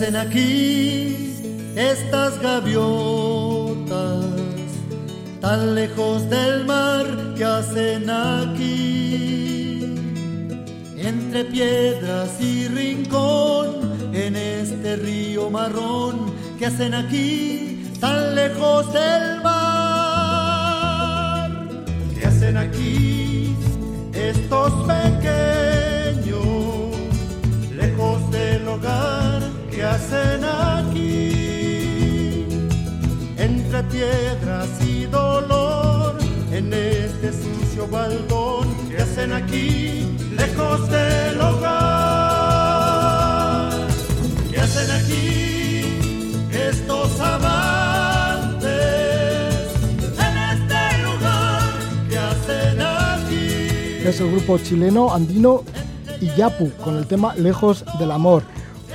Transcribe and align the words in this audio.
Hacen 0.00 0.16
aquí 0.16 1.36
estas 1.76 2.40
gaviotas 2.40 4.24
tan 5.42 5.74
lejos 5.74 6.30
del 6.30 6.64
mar? 6.64 7.34
que 7.36 7.44
hacen 7.44 8.08
aquí? 8.08 9.84
Entre 10.96 11.44
piedras 11.44 12.40
y 12.40 12.66
rincón, 12.68 14.14
en 14.14 14.36
este 14.36 14.96
río 14.96 15.50
marrón, 15.50 16.32
que 16.58 16.64
hacen 16.64 16.94
aquí 16.94 17.92
tan 18.00 18.34
lejos 18.34 18.90
del 18.94 19.42
mar? 19.42 20.70
¿Qué 22.18 22.26
hacen 22.26 22.56
aquí 22.56 23.54
estos 24.14 24.72
pequeños, 24.86 26.40
lejos 27.76 28.30
del 28.30 28.66
hogar? 28.66 29.29
¿Qué 29.80 29.86
hacen 29.86 30.44
aquí? 30.44 32.44
Entre 33.38 33.82
piedras 33.84 34.68
y 34.86 35.06
dolor, 35.06 36.18
en 36.52 36.74
este 36.74 37.32
sucio 37.32 37.88
baldón, 37.88 38.68
¿qué 38.90 38.98
hacen 38.98 39.32
aquí? 39.32 40.18
Lejos 40.36 40.90
del 40.90 41.40
hogar. 41.40 41.70
¿Qué 44.50 44.60
hacen 44.60 44.90
aquí 44.90 45.84
estos 46.52 47.18
amantes? 47.18 48.68
En 50.26 50.36
este 50.56 50.98
lugar, 51.04 51.72
¿qué 52.10 52.18
hacen 52.18 52.82
aquí? 52.82 54.06
Es 54.06 54.20
el 54.20 54.30
grupo 54.30 54.58
chileno 54.58 55.14
andino 55.14 55.64
Iyapu 56.20 56.70
con 56.84 56.98
el 56.98 57.06
tema 57.06 57.34
Lejos 57.34 57.82
del 57.98 58.10
Amor 58.10 58.42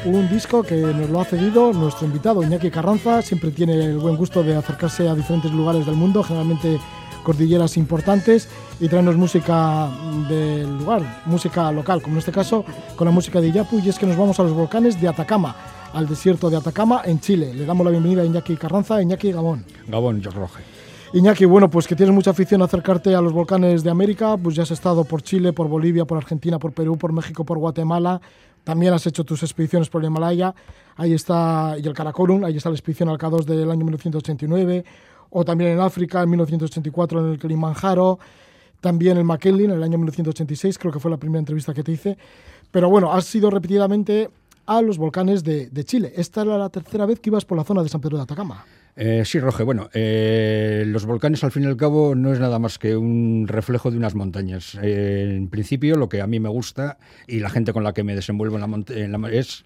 un 0.06 0.30
disco 0.30 0.62
que 0.62 0.76
nos 0.76 1.10
lo 1.10 1.20
ha 1.20 1.26
cedido 1.26 1.74
nuestro 1.74 2.06
invitado 2.06 2.44
Iñaki 2.44 2.70
Carranza, 2.70 3.22
siempre 3.22 3.52
tiene 3.52 3.74
el 3.86 3.98
buen 3.98 4.16
gusto 4.16 4.44
de 4.44 4.56
acercarse 4.56 5.10
a 5.10 5.16
diferentes 5.16 5.52
lugares 5.52 5.86
del 5.86 5.96
mundo, 5.96 6.24
generalmente 6.24 6.80
cordilleras 7.24 7.76
importantes, 7.76 8.48
y 8.80 8.88
traernos 8.88 9.16
música 9.16 9.90
del 10.30 10.78
lugar, 10.78 11.24
música 11.26 11.72
local, 11.72 12.02
como 12.02 12.16
en 12.16 12.20
este 12.20 12.32
caso 12.32 12.64
con 12.96 13.06
la 13.06 13.12
música 13.12 13.42
de 13.42 13.48
Iyapu, 13.48 13.80
y 13.80 13.90
es 13.90 13.98
que 13.98 14.06
nos 14.06 14.16
vamos 14.16 14.40
a 14.40 14.44
los 14.44 14.54
volcanes 14.54 15.02
de 15.02 15.08
Atacama, 15.08 15.56
al 15.94 16.08
desierto 16.08 16.50
de 16.50 16.58
Atacama, 16.58 17.02
en 17.06 17.20
Chile. 17.20 17.54
Le 17.54 17.66
damos 17.66 17.84
la 17.84 17.92
bienvenida 17.92 18.22
a 18.22 18.26
Iñaki 18.26 18.58
Carranza, 18.58 19.02
Iñaki 19.02 19.32
Gabón. 19.32 19.66
Gabón, 19.88 20.22
yo 20.22 20.30
Roge. 20.30 20.62
Iñaki, 21.14 21.46
bueno, 21.46 21.70
pues 21.70 21.88
que 21.88 21.96
tienes 21.96 22.14
mucha 22.14 22.32
afición 22.32 22.62
a 22.62 22.66
acercarte 22.66 23.16
a 23.16 23.22
los 23.22 23.34
volcanes 23.34 23.84
de 23.84 23.90
América, 23.90 24.38
pues 24.38 24.56
ya 24.56 24.64
has 24.64 24.72
estado 24.72 25.04
por 25.04 25.24
Chile, 25.24 25.54
por 25.54 25.68
Bolivia, 25.68 26.06
por 26.06 26.18
Argentina, 26.18 26.60
por 26.60 26.74
Perú, 26.74 26.98
por 26.98 27.14
México, 27.14 27.44
por 27.44 27.58
Guatemala, 27.58 28.22
también 28.66 28.94
has 28.94 29.08
hecho 29.08 29.24
tus 29.24 29.44
expediciones 29.44 29.88
por 29.88 30.02
el 30.02 30.08
Himalaya, 30.08 30.54
ahí 30.98 31.14
está, 31.14 31.76
y 31.82 31.88
el 31.88 31.94
Karakorum, 31.94 32.44
ahí 32.44 32.58
está 32.58 32.70
la 32.70 32.76
expedición 32.76 33.08
al 33.08 33.18
K2 33.18 33.46
del 33.46 33.72
año 33.72 33.86
1989, 33.86 34.84
o 35.30 35.46
también 35.46 35.72
en 35.72 35.80
África 35.80 36.22
en 36.22 36.30
1984 36.32 37.20
en 37.20 37.32
el 37.34 37.40
Kilimanjaro, 37.40 38.20
también 38.82 39.18
en 39.18 39.26
McKinley 39.26 39.66
en 39.66 39.72
el 39.72 39.84
año 39.84 39.98
1986, 40.00 40.78
creo 40.78 40.92
que 40.92 41.00
fue 41.00 41.12
la 41.12 41.18
primera 41.18 41.40
entrevista 41.40 41.74
que 41.74 41.84
te 41.84 41.92
hice. 41.92 42.18
Pero 42.72 42.90
bueno, 42.90 43.14
has 43.14 43.34
ido 43.34 43.50
repetidamente 43.50 44.30
a 44.66 44.82
los 44.82 44.98
volcanes 44.98 45.44
de, 45.44 45.70
de 45.70 45.84
Chile. 45.84 46.12
Esta 46.16 46.42
era 46.42 46.58
la 46.58 46.70
tercera 46.70 47.06
vez 47.06 47.20
que 47.20 47.30
ibas 47.30 47.46
por 47.46 47.58
la 47.58 47.64
zona 47.64 47.84
de 47.84 47.90
San 47.90 48.02
Pedro 48.02 48.18
de 48.18 48.24
Atacama. 48.24 48.66
Eh, 48.96 49.24
sí, 49.26 49.40
Roge. 49.40 49.64
Bueno, 49.64 49.90
eh, 49.94 50.84
los 50.88 51.06
volcanes 51.06 51.44
al 51.44 51.52
fin 51.52 51.64
y 51.64 51.66
al 51.66 51.76
cabo 51.76 52.16
no 52.16 52.32
es 52.32 52.40
nada 52.40 52.60
más 52.60 52.80
que 52.80 52.96
un 52.96 53.46
reflejo 53.48 53.92
de 53.92 53.98
unas 53.98 54.16
montañas. 54.16 54.78
Eh, 54.82 55.36
en 55.36 55.50
principio, 55.50 55.98
lo 55.98 56.08
que 56.08 56.22
a 56.22 56.28
mí 56.28 56.40
me 56.40 56.50
gusta 56.50 56.98
y 57.28 57.40
la 57.40 57.50
gente 57.50 57.74
con 57.74 57.84
la 57.84 57.94
que 57.94 58.04
me 58.04 58.16
desenvuelvo 58.16 58.58
en 58.58 59.12
la, 59.12 59.30
es 59.30 59.66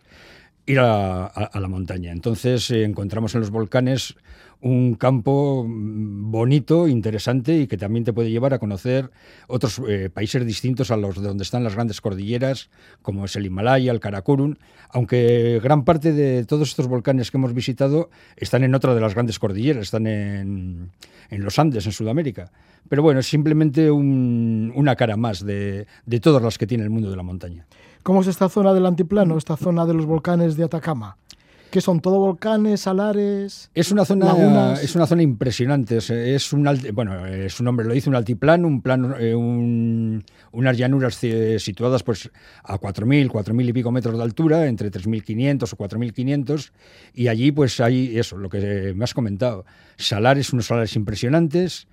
ir 0.65 0.79
a, 0.79 1.51
la 1.53 1.67
montaña. 1.67 2.11
Entonces 2.11 2.71
encontramos 2.71 3.35
en 3.35 3.41
los 3.41 3.51
volcanes 3.51 4.15
un 4.61 4.95
campo 4.95 5.65
mm, 5.67 6.31
bonito, 6.31 6.87
interesante 6.87 7.57
y 7.57 7.67
que 7.67 7.77
también 7.77 8.03
te 8.03 8.13
puede 8.13 8.29
llevar 8.29 8.53
a 8.53 8.59
conocer 8.59 9.09
otros 9.47 9.81
eh, 9.87 10.09
países 10.09 10.45
distintos 10.45 10.91
a 10.91 10.97
los 10.97 11.15
de 11.21 11.27
donde 11.27 11.43
están 11.43 11.63
las 11.63 11.75
grandes 11.75 12.01
cordilleras, 12.01 12.69
como 13.01 13.25
es 13.25 13.35
el 13.35 13.45
Himalaya, 13.45 13.91
el 13.91 13.99
Karakorum, 13.99 14.55
aunque 14.89 15.59
gran 15.63 15.85
parte 15.85 16.11
de 16.11 16.45
todos 16.45 16.69
estos 16.69 16.87
volcanes 16.87 17.31
que 17.31 17.37
hemos 17.37 17.53
visitado 17.53 18.09
están 18.35 18.63
en 18.63 18.75
otra 18.75 18.93
de 18.93 19.01
las 19.01 19.13
grandes 19.13 19.39
cordilleras, 19.39 19.83
están 19.83 20.07
en, 20.07 20.91
en 21.29 21.43
los 21.43 21.57
Andes, 21.59 21.85
en 21.85 21.91
Sudamérica. 21.91 22.51
Pero 22.87 23.03
bueno, 23.03 23.19
es 23.19 23.27
simplemente 23.27 23.91
una 23.91 24.95
cara 24.95 25.15
más 25.15 25.45
de, 25.45 25.85
de 26.05 26.19
todas 26.19 26.41
las 26.41 26.57
que 26.57 26.65
tiene 26.65 26.83
el 26.83 26.89
mundo 26.89 27.09
de 27.09 27.17
la 27.17 27.23
montaña. 27.23 27.67
¿Cómo 28.03 28.21
es 28.21 28.27
esta 28.27 28.49
zona 28.49 28.73
del 28.73 28.85
antiplano, 28.85 29.37
esta 29.37 29.57
zona 29.57 29.85
de 29.85 29.93
los 29.93 30.05
volcanes 30.05 30.55
de 30.55 30.63
Atacama? 30.63 31.17
Que 31.69 31.81
son 31.81 31.99
todo 31.99 32.19
volcanes, 32.19 32.81
salares. 32.81 33.69
Es 33.73 33.91
una 33.91 34.05
zona, 34.05 34.75
es 34.81 34.95
una 34.95 35.05
zona 35.05 35.21
impresionante. 35.21 35.97
Es, 35.97 36.53
un 36.53 36.69
bueno, 36.93 37.13
su 37.49 37.63
nombre 37.63 37.85
lo 37.85 37.93
dice 37.93 38.09
un 38.09 38.15
altiplano, 38.15 38.67
un 38.67 38.81
plano, 38.81 39.15
eh, 39.19 39.35
unas 39.35 40.77
llanuras 40.77 41.15
situadas 41.59 42.03
pues 42.03 42.31
a 42.63 42.79
4.000, 42.79 43.29
4.000 43.29 43.69
y 43.69 43.73
pico 43.73 43.91
metros 43.91 44.17
de 44.17 44.23
altura, 44.23 44.67
entre 44.67 44.91
3.500 44.91 45.73
o 45.73 45.77
4.500, 45.77 46.71
y 47.13 47.27
allí 47.27 47.51
pues 47.51 47.79
hay 47.79 48.17
eso, 48.17 48.37
lo 48.37 48.49
que 48.49 48.93
me 48.95 49.03
has 49.03 49.13
comentado, 49.13 49.65
salares, 49.97 50.53
unos 50.53 50.67
salares 50.67 50.95
impresionantes 50.95 51.87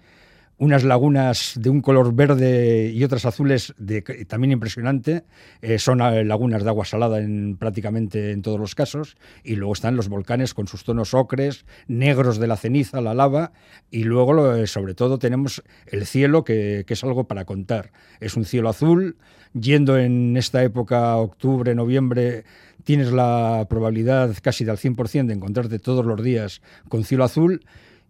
unas 0.59 0.85
lagunas 0.85 1.53
de 1.57 1.69
un 1.69 1.83
color 1.83 2.15
verde 2.15 2.91
y 2.93 3.05
otras 3.05 3.27
azules 3.27 3.75
de, 3.77 4.03
también 4.27 4.53
impresionante. 4.53 5.25
Eh, 5.61 5.79
son 5.79 6.01
eh, 6.01 6.25
lagunas 6.25 6.63
de 6.63 6.69
agua 6.71 6.87
salada 6.87 7.21
en 7.21 7.57
prácticamente 7.59 8.33
en 8.33 8.41
todos 8.41 8.59
los 8.59 8.75
casos. 8.75 9.17
Y 9.45 9.57
luego 9.57 9.75
están 9.75 9.97
los 9.97 10.09
volcanes 10.09 10.55
con 10.55 10.67
sus 10.67 10.85
tonos 10.85 11.13
ocres, 11.13 11.67
negros 11.89 12.39
de 12.39 12.47
la 12.47 12.57
ceniza, 12.57 13.03
la 13.03 13.13
lava. 13.13 13.53
Y 13.91 14.05
luego, 14.05 14.55
eh, 14.55 14.67
sobre 14.67 14.95
todo, 14.95 15.19
tenemos 15.19 15.63
el 15.87 16.07
cielo, 16.07 16.43
que, 16.43 16.85
que, 16.87 16.95
es 16.95 17.05
algo 17.05 17.25
para 17.25 17.45
contar. 17.45 17.93
Es 18.21 18.37
un 18.37 18.45
cielo 18.45 18.71
azul. 18.71 19.19
Yendo 19.53 19.99
en 19.99 20.37
esta 20.37 20.63
época, 20.63 21.17
octubre, 21.17 21.75
noviembre, 21.75 22.45
tienes 22.85 23.13
la 23.13 23.67
probabilidad 23.69 24.35
casi 24.43 24.65
del 24.65 24.77
100% 24.77 25.27
de 25.27 25.35
encontrarte 25.35 25.79
todos 25.79 26.05
los 26.05 26.23
días 26.23 26.63
con 26.89 27.05
cielo 27.05 27.25
azul. 27.25 27.63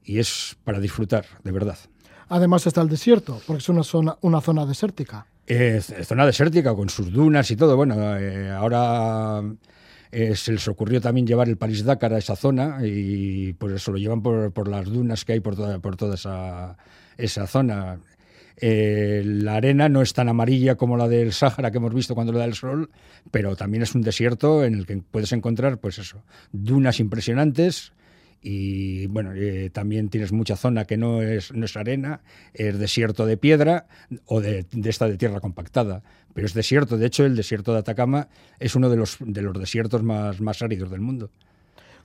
Y 0.05 0.21
es 0.21 0.57
para 0.63 0.79
disfrutar, 0.79 1.25
de 1.43 1.51
verdad. 1.51 1.79
Además 2.29 2.67
está 2.67 2.83
el 2.83 2.89
desierto, 2.89 3.41
porque 3.47 3.61
es 3.61 3.69
una 3.69 3.83
zona, 3.83 4.17
una 4.21 4.41
zona 4.41 4.67
desértica. 4.67 5.27
Es 5.47 5.95
zona 6.03 6.27
desértica 6.27 6.75
con 6.75 6.89
sus 6.89 7.13
dunas 7.13 7.51
y 7.51 7.57
todo. 7.57 7.77
Bueno, 7.77 8.17
eh, 8.19 8.51
ahora 8.51 9.43
eh, 10.11 10.35
se 10.35 10.53
les 10.53 10.67
ocurrió 10.67 11.01
también 11.01 11.27
llevar 11.27 11.49
el 11.49 11.57
París-Dakar 11.57 12.15
a 12.15 12.19
esa 12.19 12.35
zona 12.35 12.79
y 12.83 13.53
por 13.53 13.73
eso 13.73 13.93
lo 13.93 13.99
llevan 13.99 14.23
por, 14.23 14.69
las 14.69 14.87
dunas 14.87 15.25
que 15.25 15.35
hay 15.35 15.41
por 15.41 15.55
toda, 15.55 15.79
por 15.79 15.97
toda 15.97 16.15
esa, 16.17 16.77
esa 17.17 17.47
zona. 17.47 18.01
Eh, 18.59 19.23
la 19.25 19.57
arena 19.57 19.89
no 19.89 20.01
es 20.01 20.15
tan 20.15 20.29
amarilla 20.29 20.77
como 20.77 20.97
la 20.97 21.09
del 21.09 21.33
Sáhara 21.33 21.71
que 21.71 21.77
hemos 21.77 21.93
visto 21.93 22.15
cuando 22.15 22.33
le 22.33 22.39
da 22.39 22.47
el 22.47 22.55
sol, 22.55 22.91
pero 23.31 23.55
también 23.55 23.83
es 23.83 23.95
un 23.95 24.01
desierto 24.01 24.65
en 24.65 24.75
el 24.75 24.87
que 24.87 24.97
puedes 24.97 25.33
encontrar, 25.33 25.79
pues 25.79 25.99
eso, 25.99 26.23
dunas 26.53 26.99
impresionantes, 26.99 27.93
y 28.49 29.09
bueno, 29.09 29.33
eh, 29.35 29.71
también 29.71 30.09
tienes 30.09 30.31
mucha 30.31 30.55
zona 30.55 30.85
que 30.85 30.97
no 30.97 31.21
es, 31.21 31.53
no 31.53 31.65
es 31.65 31.77
arena, 31.77 32.21
es 32.55 32.79
desierto 32.79 33.27
de 33.27 33.37
piedra 33.37 33.89
o 34.27 34.41
de, 34.41 34.65
esta 34.85 35.09
de 35.09 35.17
tierra 35.17 35.41
compactada, 35.41 36.05
pero 36.33 36.47
es 36.47 36.55
desierto. 36.55 36.97
De 36.97 37.07
hecho, 37.07 37.25
el 37.25 37.35
desierto 37.35 37.73
de 37.73 37.81
Atacama 37.81 38.29
es 38.61 38.77
uno 38.77 38.89
de 38.89 38.99
los, 38.99 39.17
de 39.19 39.43
los 39.43 39.59
desiertos 39.59 40.05
más, 40.05 40.41
más 40.41 40.63
áridos 40.63 40.93
del 40.93 41.01
mundo. 41.01 41.31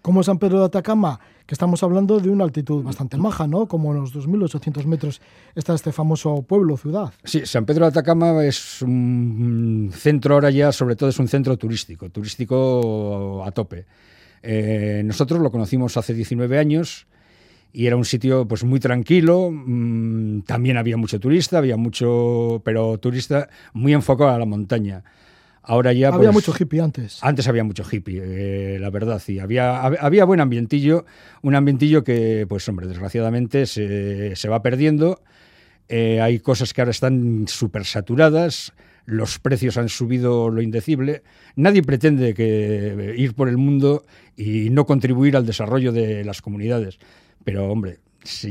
Como 0.01 0.23
San 0.23 0.39
Pedro 0.39 0.61
de 0.61 0.65
Atacama, 0.65 1.19
que 1.45 1.53
estamos 1.53 1.83
hablando 1.83 2.19
de 2.19 2.31
una 2.31 2.43
altitud 2.43 2.83
bastante 2.83 3.17
maja, 3.17 3.45
¿no? 3.45 3.67
Como 3.67 3.93
los 3.93 4.11
2.800 4.11 4.85
metros 4.85 5.21
está 5.53 5.75
este 5.75 5.91
famoso 5.91 6.41
pueblo, 6.41 6.75
ciudad. 6.75 7.13
Sí, 7.23 7.45
San 7.45 7.67
Pedro 7.67 7.85
de 7.85 7.89
Atacama 7.89 8.43
es 8.43 8.81
un 8.81 9.91
centro 9.93 10.33
ahora 10.33 10.49
ya, 10.49 10.71
sobre 10.71 10.95
todo 10.95 11.09
es 11.09 11.19
un 11.19 11.27
centro 11.27 11.55
turístico, 11.57 12.09
turístico 12.09 13.43
a 13.45 13.51
tope. 13.51 13.85
Eh, 14.43 15.01
nosotros 15.05 15.39
lo 15.41 15.51
conocimos 15.51 15.97
hace 15.97 16.13
19 16.13 16.57
años 16.57 17.07
y 17.73 17.85
era 17.87 17.95
un 17.95 18.05
sitio 18.05 18.47
pues 18.47 18.63
muy 18.63 18.79
tranquilo, 18.79 19.49
mm, 19.51 20.41
también 20.41 20.77
había 20.77 20.97
mucho 20.97 21.19
turista, 21.19 21.57
había 21.59 21.77
mucho, 21.77 22.61
pero 22.65 22.97
turista 22.97 23.49
muy 23.73 23.93
enfocado 23.93 24.31
a 24.31 24.39
la 24.39 24.45
montaña. 24.45 25.03
Ahora 25.63 25.93
ya 25.93 26.07
Había 26.07 26.31
pues, 26.31 26.47
mucho 26.47 26.53
hippie 26.59 26.81
antes. 26.81 27.19
Antes 27.21 27.47
había 27.47 27.63
mucho 27.63 27.83
hippie, 27.89 28.19
eh, 28.23 28.79
la 28.79 28.89
verdad, 28.89 29.19
sí. 29.23 29.37
Había, 29.39 29.81
hab- 29.83 29.97
había 30.01 30.25
buen 30.25 30.41
ambientillo, 30.41 31.05
un 31.43 31.53
ambientillo 31.55 32.03
que, 32.03 32.45
pues 32.49 32.67
hombre, 32.67 32.87
desgraciadamente 32.87 33.67
se, 33.67 34.35
se 34.35 34.49
va 34.49 34.63
perdiendo. 34.63 35.21
Eh, 35.87 36.19
hay 36.19 36.39
cosas 36.39 36.73
que 36.73 36.81
ahora 36.81 36.91
están 36.91 37.45
súper 37.47 37.85
saturadas, 37.85 38.73
los 39.05 39.39
precios 39.39 39.77
han 39.77 39.89
subido 39.89 40.49
lo 40.49 40.61
indecible. 40.61 41.23
Nadie 41.55 41.83
pretende 41.83 42.33
que 42.33 43.15
ir 43.17 43.33
por 43.33 43.49
el 43.49 43.57
mundo 43.57 44.05
y 44.37 44.69
no 44.69 44.85
contribuir 44.85 45.35
al 45.35 45.45
desarrollo 45.45 45.91
de 45.91 46.23
las 46.23 46.41
comunidades. 46.41 46.99
Pero, 47.43 47.71
hombre, 47.71 47.99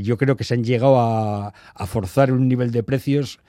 yo 0.01 0.17
creo 0.17 0.35
que 0.35 0.43
se 0.43 0.53
han 0.53 0.63
llegado 0.63 0.99
a, 0.99 1.53
a 1.73 1.87
forzar 1.87 2.31
un 2.31 2.47
nivel 2.47 2.71
de 2.71 2.83
precios 2.83 3.39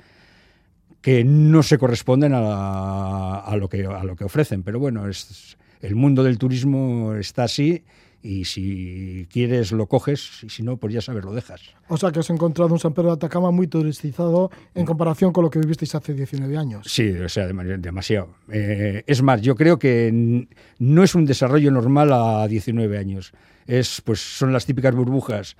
que 1.01 1.25
no 1.25 1.63
se 1.65 1.79
corresponden 1.79 2.33
a, 2.33 3.41
a 3.41 3.57
lo, 3.57 3.69
que, 3.69 3.85
a 3.85 4.05
lo 4.05 4.17
que 4.17 4.25
ofrecen. 4.25 4.63
Pero 4.63 4.79
bueno, 4.79 5.09
es, 5.09 5.59
el 5.81 5.97
mundo 5.97 6.23
del 6.23 6.39
turismo 6.39 7.15
está 7.15 7.45
así 7.45 7.85
y 8.23 8.45
si 8.45 9.27
quieres 9.31 9.73
lo 9.73 9.87
coges 9.87 10.45
y 10.45 10.49
si 10.49 10.63
no, 10.63 10.77
pues 10.77 10.95
ya 10.95 11.01
sabes, 11.01 11.25
lo 11.25 11.33
dejas. 11.33 11.61
O 11.89 11.97
sea 11.97 12.13
que 12.13 12.21
has 12.21 12.31
encontrado 12.31 12.73
un 12.73 12.79
San 12.79 12.93
Pedro 12.95 13.09
de 13.09 13.15
Atacama 13.15 13.51
muy 13.51 13.67
turistizado 13.67 14.51
en 14.75 14.87
comparación 14.87 15.33
con 15.33 15.43
lo 15.45 15.51
que 15.51 15.59
vivisteis 15.59 15.95
hace 15.95 16.15
19 16.15 16.57
años. 16.57 16.87
Sí, 16.89 17.11
o 17.11 17.29
sea, 17.29 17.49
dem- 17.49 17.81
demasiado. 17.81 18.29
Eh, 18.51 19.03
es 19.07 19.23
más, 19.23 19.43
yo 19.43 19.57
creo 19.57 19.79
que 19.79 20.47
no 20.79 21.03
es 21.03 21.15
un 21.17 21.25
desarrollo 21.27 21.71
normal 21.73 22.13
a 22.13 22.47
19 22.47 22.97
años. 22.97 23.33
Es, 23.67 24.01
pues, 24.01 24.21
son 24.21 24.53
las 24.53 24.67
típicas 24.67 24.95
burbujas 24.95 25.57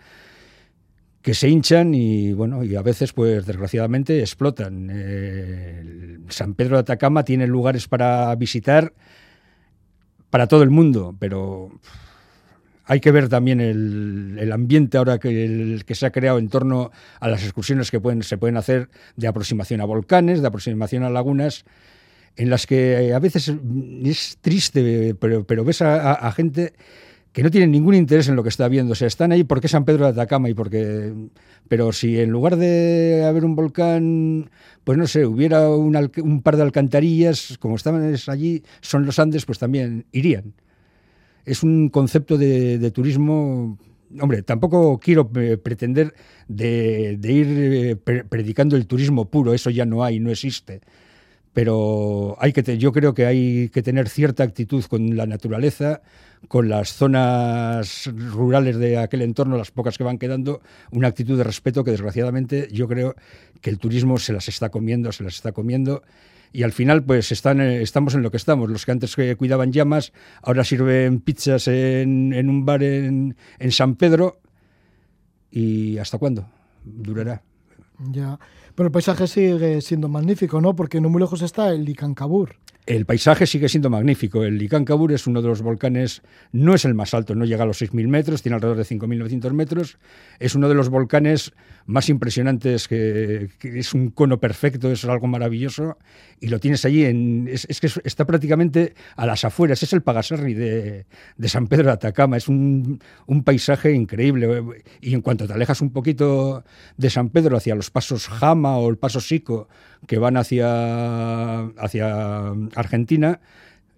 que 1.21 1.35
se 1.35 1.49
hinchan 1.49 1.95
y 1.95 2.33
bueno 2.33 2.65
y 2.65 2.75
a 2.75 2.83
veces 2.83 3.13
pues 3.13 3.47
desgraciadamente 3.47 4.19
explotan. 4.21 4.89
Eh, 4.93 6.19
San 6.29 6.55
Pedro 6.55 6.77
de 6.77 6.81
Atacama 6.81 7.25
tiene 7.25 7.47
lugares 7.47 7.87
para 7.87 8.35
visitar 8.35 8.93
para 10.31 10.47
todo 10.49 10.63
el 10.63 10.71
mundo, 10.71 11.15
pero 11.19 11.71
hay 12.93 13.01
que 13.01 13.11
ver 13.11 13.31
también 13.31 13.59
el, 13.63 14.53
ambiente 14.53 14.99
ahora 14.99 15.19
que, 15.19 15.83
se 15.89 16.05
ha 16.07 16.13
creado 16.13 16.39
en 16.39 16.51
torno 16.51 16.91
a 17.21 17.29
las 17.29 17.43
excursiones 17.43 17.91
que 17.91 18.01
pueden, 18.01 18.23
se 18.23 18.37
pueden 18.37 18.59
hacer 18.59 18.91
de 19.17 19.29
aproximación 19.29 19.81
a 19.81 19.87
volcanes, 19.87 20.43
de 20.43 20.49
aproximación 20.49 21.03
a 21.03 21.09
lagunas, 21.09 21.65
en 22.37 22.51
las 22.51 22.67
que 22.67 23.15
a 23.15 23.19
veces 23.19 23.51
es 24.05 24.37
triste, 24.43 25.15
pero, 25.15 25.47
pero 25.47 25.65
ves 25.65 25.81
a, 25.81 26.31
gente 26.33 26.75
que 27.33 27.43
no 27.43 27.51
tienen 27.51 27.71
ningún 27.71 27.95
interés 27.95 28.29
en 28.29 28.37
lo 28.37 28.43
que 28.43 28.51
está 28.51 28.69
viendo. 28.69 28.93
O 28.93 28.95
sea, 28.95 29.09
están 29.09 29.33
ahí 29.33 29.43
porque 29.43 29.69
San 29.69 29.87
Pedro 29.87 30.05
de 30.05 30.11
Atacama 30.11 30.51
y 30.51 30.55
porque... 30.55 31.15
Pero 31.69 31.93
si 31.93 32.21
en 32.21 32.29
lugar 32.29 32.57
de 32.57 33.25
haber 33.27 33.47
un 33.47 33.57
volcán, 33.57 34.51
pues 34.85 34.99
no 34.99 35.07
sé, 35.07 35.25
hubiera 35.25 35.71
un, 35.71 35.97
un 36.23 36.43
par 36.43 36.59
de 36.59 36.63
alcantarillas, 36.63 37.57
como 37.59 37.77
estaban 37.77 38.15
allí, 38.29 38.63
son 38.83 39.07
los 39.07 39.19
Andes, 39.19 39.47
pues 39.47 39.59
también 39.59 40.05
irían. 40.13 40.53
Es 41.45 41.63
un 41.63 41.89
concepto 41.89 42.39
de, 42.39 42.79
de 42.79 42.91
turismo... 42.91 43.79
Hombre, 44.21 44.43
tampoco 44.43 44.99
quiero 44.99 45.31
eh, 45.37 45.57
pretender 45.57 46.15
de, 46.47 47.17
de 47.19 47.33
ir 47.33 47.47
eh, 47.49 47.97
pre- 47.97 48.25
predicando 48.25 48.77
el 48.77 48.87
turismo 48.87 49.25
puro, 49.25 49.55
eso 49.55 49.71
ya 49.71 49.87
no 49.87 50.05
hay, 50.05 50.21
no 50.21 50.31
existe 50.31 50.83
pero 51.53 52.37
hay 52.41 52.53
que 52.53 52.79
yo 52.79 52.93
creo 52.93 53.13
que 53.13 53.27
hay 53.27 53.69
que 53.69 53.83
tener 53.83 54.09
cierta 54.09 54.43
actitud 54.43 54.83
con 54.85 55.17
la 55.17 55.27
naturaleza, 55.27 56.01
con 56.49 56.69
las 56.69 56.95
zonas 56.95 58.11
rurales 58.15 58.79
de 58.79 58.97
aquel 58.97 59.21
entorno, 59.21 59.59
las 59.59 59.71
pocas 59.71 59.99
que 59.99 60.05
van 60.05 60.17
quedando, 60.19 60.63
una 60.93 61.09
actitud 61.09 61.37
de 61.37 61.45
respeto 61.45 61.85
que 61.85 61.91
desgraciadamente 61.91 62.69
yo 62.73 62.89
creo 62.89 63.15
que 63.61 63.69
el 63.69 63.79
turismo 63.79 64.19
se 64.19 64.33
las 64.33 64.49
está 64.49 64.71
comiendo, 64.71 65.13
se 65.13 65.25
las 65.25 65.35
está 65.35 65.53
comiendo. 65.53 66.03
Y 66.53 66.65
al 66.65 66.73
final, 66.73 67.03
pues 67.03 67.33
están, 67.33 67.61
eh, 67.61 67.83
estamos 67.83 68.15
en 68.15 68.23
lo 68.23 68.31
que 68.31 68.37
estamos. 68.37 68.69
Los 68.69 68.85
que 68.85 68.93
antes 68.93 69.17
que 69.17 69.37
cuidaban 69.37 69.73
llamas, 69.73 70.13
ahora 70.43 70.65
sirven 70.65 71.21
pizzas 71.21 71.67
en, 71.69 72.49
un 72.49 72.65
bar 72.65 72.83
en, 72.83 73.37
en 73.59 73.73
San 73.73 73.97
Pedro. 73.97 74.41
¿Y 75.51 75.99
hasta 75.99 76.19
cuándo? 76.19 76.47
Durará. 76.85 77.43
Ya. 78.11 78.39
Pero 78.75 78.87
el 78.87 78.93
paisaje 78.93 79.27
sigue 79.27 79.81
siendo 79.81 80.09
magnífico, 80.09 80.61
¿no? 80.61 80.75
Porque 80.75 81.01
no 81.01 81.09
muy 81.09 81.21
lejos 81.21 81.43
está 81.43 81.71
el 81.71 81.85
Licancabur. 81.85 82.57
El 82.85 83.07
paisaje 83.07 83.47
sigue 83.47 83.69
siendo 83.69 83.91
magnífico. 83.91 84.43
El 84.43 84.59
Licancabur 84.59 85.13
es 85.13 85.29
uno 85.29 85.41
de 85.41 85.47
los 85.49 85.63
volcanes, 85.63 86.21
no 86.51 86.75
es 86.75 86.85
el 86.85 86.95
más 86.95 87.15
alto, 87.15 87.37
no 87.37 87.45
llega 87.45 87.63
a 87.63 87.67
los 87.67 87.81
6.000 87.81 88.09
metros, 88.09 88.43
tiene 88.43 88.57
alrededor 88.57 88.77
de 88.77 88.85
5.900 88.85 89.53
metros. 89.53 89.99
Es 90.41 90.57
uno 90.57 90.69
de 90.69 90.75
los 90.75 90.89
volcanes 90.89 91.53
más 91.87 92.09
impresionantes, 92.09 92.89
es 92.91 93.95
un 93.95 94.11
cono 94.11 94.41
perfecto, 94.41 94.91
es 94.91 95.05
algo 95.05 95.29
maravilloso. 95.29 95.97
Y 96.41 96.49
lo 96.49 96.59
tienes 96.59 96.85
allí, 96.85 97.05
es, 97.49 97.81
que 97.81 97.87
es- 97.87 98.01
está 98.03 98.25
prácticamente 98.25 98.95
a 99.15 99.27
las 99.27 99.45
afueras, 99.45 99.81
es 99.85 99.93
el 99.93 100.03
Pagasarri 100.03 100.55
de, 100.55 101.07
de 101.37 101.49
San 101.49 101.69
Pedro 101.69 101.85
de 101.87 101.93
Atacama. 101.93 102.37
Es 102.37 102.49
un, 102.49 103.01
un 103.27 103.45
paisaje 103.45 103.93
increíble. 103.93 104.61
Y 105.01 105.15
en 105.15 105.21
cuanto 105.21 105.47
te 105.47 105.53
alejas 105.53 105.81
un 105.83 105.91
poquito 105.93 106.65
de 106.97 107.11
San 107.11 107.29
Pedro 107.29 107.57
hacia 107.57 107.77
los 107.77 107.93
pasos 107.93 108.27
Jama 108.27 108.77
o 108.79 108.91
el 108.91 108.97
paso 108.99 109.21
Sico, 109.21 109.69
que 110.09 110.19
van 110.19 110.37
hacia, 110.37 111.61
hacia 111.79 112.53
Argentina, 112.75 113.41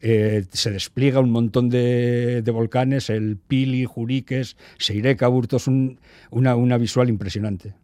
eh, 0.00 0.44
se 0.52 0.70
despliega 0.70 1.20
un 1.20 1.30
montón 1.30 1.70
de, 1.70 2.42
de 2.42 2.50
volcanes, 2.50 3.08
el 3.10 3.36
Pili, 3.36 3.84
Juriques, 3.84 4.56
Seireca, 4.78 5.28
Burtos, 5.28 5.66
un, 5.66 5.98
una, 6.30 6.56
una 6.56 6.76
visual 6.78 7.08
impresionante. 7.08 7.74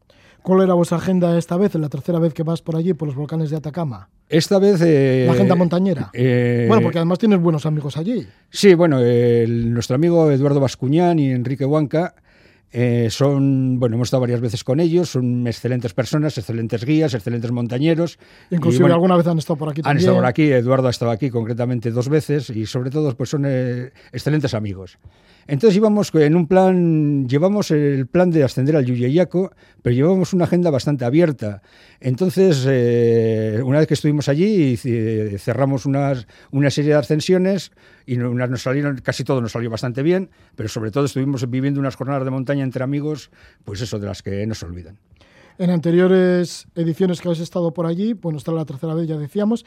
¿Cuál 0.43 0.63
era 0.63 0.73
vuestra 0.75 0.97
agenda 0.99 1.37
esta 1.37 1.57
vez, 1.59 1.75
la 1.75 1.91
tercera 1.91 2.19
vez 2.19 2.33
que 2.33 2.43
vas 2.43 2.63
por 2.63 2.75
allí, 2.77 2.95
por 2.95 3.09
los 3.09 3.15
volcanes 3.15 3.51
de 3.51 3.57
Atacama? 3.57 4.09
Esta 4.29 4.59
vez... 4.59 4.81
eh, 4.83 5.25
La 5.27 5.33
agenda 5.33 5.55
montañera. 5.55 6.11
eh, 6.15 6.65
bueno, 6.67 6.83
porque 6.83 6.99
además 6.99 7.19
tienes 7.19 7.41
buenos 7.41 7.67
amigos 7.67 7.97
allí. 7.99 8.27
Sí, 8.49 8.73
bueno, 8.75 9.01
el- 9.01 9.73
nuestro 9.73 9.97
amigo 9.97 10.31
Eduardo 10.31 10.61
Bascuñán 10.61 11.19
y 11.19 11.31
Enrique 11.31 11.65
Huanca 11.67 12.15
eh, 12.73 13.09
son, 13.11 13.81
bueno, 13.81 13.97
hemos 13.97 14.07
estado 14.07 14.21
varias 14.21 14.41
veces 14.41 14.63
con 14.63 14.79
ellos, 14.79 15.11
son 15.11 15.47
excelentes 15.47 15.93
personas, 15.93 16.39
excelentes 16.39 16.85
guías, 16.85 17.15
excelentes 17.15 17.51
montañeros. 17.51 18.19
Y, 18.51 18.57
Inclusive 18.57 18.83
bueno, 18.85 18.95
alguna 18.95 19.17
vez 19.17 19.27
han 19.27 19.39
estado 19.39 19.57
por 19.57 19.71
aquí 19.71 19.81
Han 19.81 19.85
también. 19.85 19.99
estado 19.99 20.17
por 20.19 20.27
aquí, 20.27 20.53
Eduardo 20.53 20.87
ha 20.87 20.91
estado 20.91 21.11
aquí 21.11 21.31
concretamente 21.31 21.91
dos 21.91 22.09
veces 22.09 22.51
y 22.51 22.67
sobre 22.67 22.91
todo 22.91 23.17
pues 23.17 23.31
son 23.31 23.45
eh, 23.47 23.93
excelentes 24.13 24.55
amigos. 24.55 24.99
Entonces 25.49 25.77
íbamos 25.77 26.15
en 26.15 26.37
un 26.37 26.47
plan, 26.47 27.27
llevamos 27.27 27.73
el 27.73 28.07
plan 28.07 28.31
de 28.31 28.45
ascender 28.45 28.77
al 28.77 28.85
Yuyeyaco, 28.85 29.51
pero 29.83 29.97
llevamos 29.97 30.33
una 30.33 30.45
agenda 30.45 30.71
bastante 30.71 31.05
abierta. 31.05 31.63
Entonces, 31.99 32.65
eh, 32.69 33.61
una 33.65 33.79
vez 33.79 33.89
que 33.89 33.95
estuvimos 33.95 34.29
allí, 34.29 34.77
cerramos 34.77 35.87
unas, 35.87 36.29
una 36.53 36.71
serie 36.71 36.93
de 36.93 36.99
ascensiones 36.99 37.73
y 38.11 38.17
nos 38.17 38.63
salieron, 38.63 38.97
casi 38.99 39.23
todo 39.23 39.41
nos 39.41 39.53
salió 39.53 39.71
bastante 39.71 40.03
bien, 40.03 40.31
pero 40.57 40.69
sobre 40.69 40.91
todo 40.91 41.05
estuvimos 41.05 41.49
viviendo 41.49 41.79
unas 41.79 41.95
jornadas 41.95 42.25
de 42.25 42.33
montaña 42.33 42.65
entre 42.65 42.83
amigos, 42.83 43.31
pues 43.65 43.81
eso, 43.83 44.01
de 44.01 44.07
las 44.09 44.21
que 44.21 44.45
no 44.49 44.55
se 44.57 44.67
olvidan. 44.67 44.99
En 45.59 45.71
anteriores 45.71 46.67
ediciones 46.75 47.21
que 47.21 47.29
habéis 47.29 47.41
estado 47.41 47.73
por 47.73 47.87
allí, 47.87 48.15
bueno, 48.15 48.39
esta 48.39 48.51
es 48.51 48.57
la 48.57 48.65
tercera 48.65 48.95
vez, 48.95 49.07
ya 49.07 49.17
decíamos, 49.17 49.65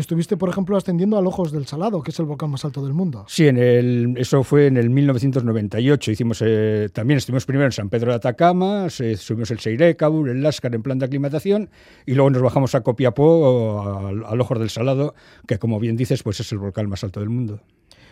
estuviste, 0.00 0.36
por 0.36 0.48
ejemplo, 0.48 0.76
ascendiendo 0.76 1.16
al 1.18 1.26
Ojos 1.26 1.52
del 1.52 1.66
Salado, 1.66 2.02
que 2.02 2.10
es 2.10 2.18
el 2.18 2.26
volcán 2.26 2.50
más 2.50 2.64
alto 2.64 2.82
del 2.84 2.94
mundo. 2.94 3.24
Sí, 3.28 3.46
en 3.46 3.56
el, 3.58 4.14
eso 4.18 4.42
fue 4.42 4.66
en 4.66 4.76
el 4.76 4.90
1998. 4.90 6.10
Hicimos, 6.10 6.42
eh, 6.44 6.88
también 6.92 7.18
estuvimos 7.18 7.46
primero 7.46 7.66
en 7.66 7.72
San 7.72 7.88
Pedro 7.88 8.10
de 8.10 8.16
Atacama, 8.16 8.90
se- 8.90 9.16
subimos 9.16 9.50
el 9.50 9.60
Seirecabur, 9.60 10.28
el 10.28 10.42
Láscar 10.42 10.74
en 10.74 10.82
plan 10.82 10.98
de 10.98 11.06
aclimatación 11.06 11.70
y 12.06 12.14
luego 12.14 12.30
nos 12.30 12.42
bajamos 12.42 12.74
a 12.74 12.80
Copiapó, 12.82 13.82
al, 14.08 14.24
al 14.24 14.40
Ojos 14.40 14.58
del 14.58 14.70
Salado, 14.70 15.14
que 15.46 15.58
como 15.58 15.78
bien 15.80 15.96
dices, 15.96 16.22
pues 16.22 16.40
es 16.40 16.50
el 16.52 16.58
volcán 16.58 16.88
más 16.88 17.04
alto 17.04 17.20
del 17.20 17.28
mundo. 17.30 17.60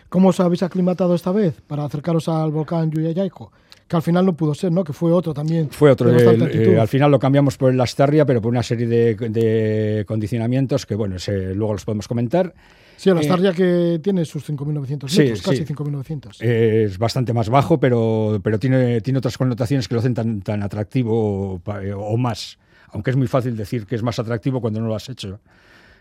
¿Cómo 0.09 0.29
os 0.29 0.39
habéis 0.39 0.63
aclimatado 0.63 1.15
esta 1.15 1.31
vez 1.31 1.59
para 1.67 1.85
acercaros 1.85 2.29
al 2.29 2.51
volcán 2.51 2.91
Yuyayaico? 2.91 3.51
Que 3.87 3.95
al 3.95 4.01
final 4.01 4.25
no 4.25 4.33
pudo 4.35 4.53
ser, 4.53 4.71
¿no? 4.71 4.83
Que 4.83 4.93
fue 4.93 5.11
otro 5.11 5.33
también. 5.33 5.69
Fue 5.69 5.91
otro, 5.91 6.09
el- 6.09 6.41
eh, 6.73 6.79
al 6.79 6.87
final 6.87 7.11
lo 7.11 7.19
cambiamos 7.19 7.57
por 7.57 7.71
el 7.71 7.79
Astarria, 7.81 8.25
pero 8.25 8.41
por 8.41 8.51
una 8.51 8.63
serie 8.63 8.87
de, 8.87 9.15
de 9.15 10.03
condicionamientos 10.07 10.85
que, 10.85 10.95
bueno, 10.95 11.19
se- 11.19 11.53
luego 11.53 11.73
los 11.73 11.85
podemos 11.85 12.07
comentar. 12.07 12.53
Sí, 12.95 13.09
el 13.09 13.17
eh, 13.17 13.19
Astarria 13.21 13.51
que 13.53 13.99
tiene 14.01 14.23
sus 14.23 14.47
5.900 14.49 15.09
sí, 15.09 15.19
metros, 15.19 15.41
casi 15.41 15.57
sí. 15.65 15.73
5.900. 15.73 16.41
Es 16.41 16.97
bastante 16.97 17.33
más 17.33 17.49
bajo, 17.49 17.79
pero, 17.79 18.39
pero 18.43 18.57
tiene, 18.59 19.01
tiene 19.01 19.17
otras 19.19 19.37
connotaciones 19.37 19.87
que 19.87 19.95
lo 19.95 19.99
hacen 19.99 20.13
tan, 20.13 20.41
tan 20.41 20.63
atractivo 20.63 21.61
eh, 21.81 21.91
o 21.95 22.15
más. 22.17 22.57
Aunque 22.89 23.09
es 23.11 23.17
muy 23.17 23.27
fácil 23.27 23.57
decir 23.57 23.85
que 23.85 23.95
es 23.95 24.03
más 24.03 24.19
atractivo 24.19 24.61
cuando 24.61 24.79
no 24.79 24.87
lo 24.87 24.95
has 24.95 25.09
hecho, 25.09 25.39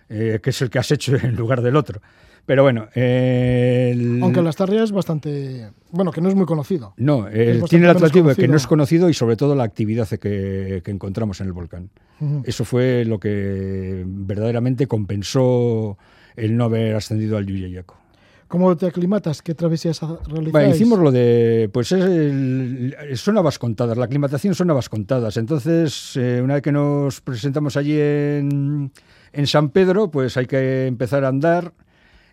eh, 0.08 0.38
que 0.42 0.50
es 0.50 0.62
el 0.62 0.70
que 0.70 0.78
has 0.78 0.90
hecho 0.92 1.16
en 1.16 1.34
lugar 1.34 1.62
del 1.62 1.74
otro. 1.76 2.00
Pero 2.44 2.62
bueno, 2.64 2.88
eh, 2.94 3.90
el- 3.94 4.20
Aunque 4.22 4.40
Astarria 4.40 4.82
es 4.82 4.90
bastante. 4.92 5.70
Bueno, 5.90 6.10
que 6.10 6.20
no 6.20 6.28
es 6.28 6.34
muy 6.34 6.44
conocido. 6.46 6.92
no, 6.96 7.28
eh, 7.28 7.62
tiene 7.68 7.84
el 7.86 7.92
atractivo 7.92 8.30
de 8.30 8.34
que 8.36 8.48
no 8.48 8.56
es 8.56 8.66
conocido 8.66 9.08
y 9.08 9.14
sobre 9.14 9.36
todo 9.36 9.54
la 9.54 9.62
actividad 9.64 10.08
que, 10.08 10.82
que 10.84 10.90
encontramos 10.90 11.40
en 11.40 11.46
el 11.46 11.52
volcán. 11.52 11.90
Eso 12.44 12.64
fue 12.64 13.04
lo 13.04 13.18
que 13.18 14.04
verdaderamente 14.06 14.86
compensó 14.86 15.98
el 16.36 16.56
no 16.56 16.64
haber 16.64 16.94
ascendido 16.94 17.36
al 17.36 17.46
Yuyeyaco. 17.46 17.96
¿Cómo 18.46 18.76
te 18.76 18.86
aclimatas? 18.86 19.40
¿Qué 19.42 19.54
travesías 19.54 20.00
realizáis? 20.00 20.52
Bueno, 20.52 20.68
hicimos 20.74 20.98
lo 21.00 21.10
de, 21.10 21.68
pues 21.72 21.90
es 21.90 22.04
el- 22.04 22.94
son 23.14 23.38
habas 23.38 23.58
contadas, 23.58 23.96
la 23.96 24.04
aclimatación 24.04 24.54
son 24.54 24.70
habas 24.70 24.88
contadas. 24.88 25.36
Entonces, 25.36 26.12
eh, 26.16 26.40
una 26.44 26.54
vez 26.54 26.62
que 26.62 26.70
nos 26.72 27.20
presentamos 27.22 27.76
allí 27.76 27.98
en, 27.98 28.92
en 29.32 29.46
San 29.46 29.70
Pedro, 29.70 30.10
pues 30.10 30.36
hay 30.36 30.46
que 30.46 30.86
empezar 30.86 31.24
a 31.24 31.28
andar, 31.28 31.72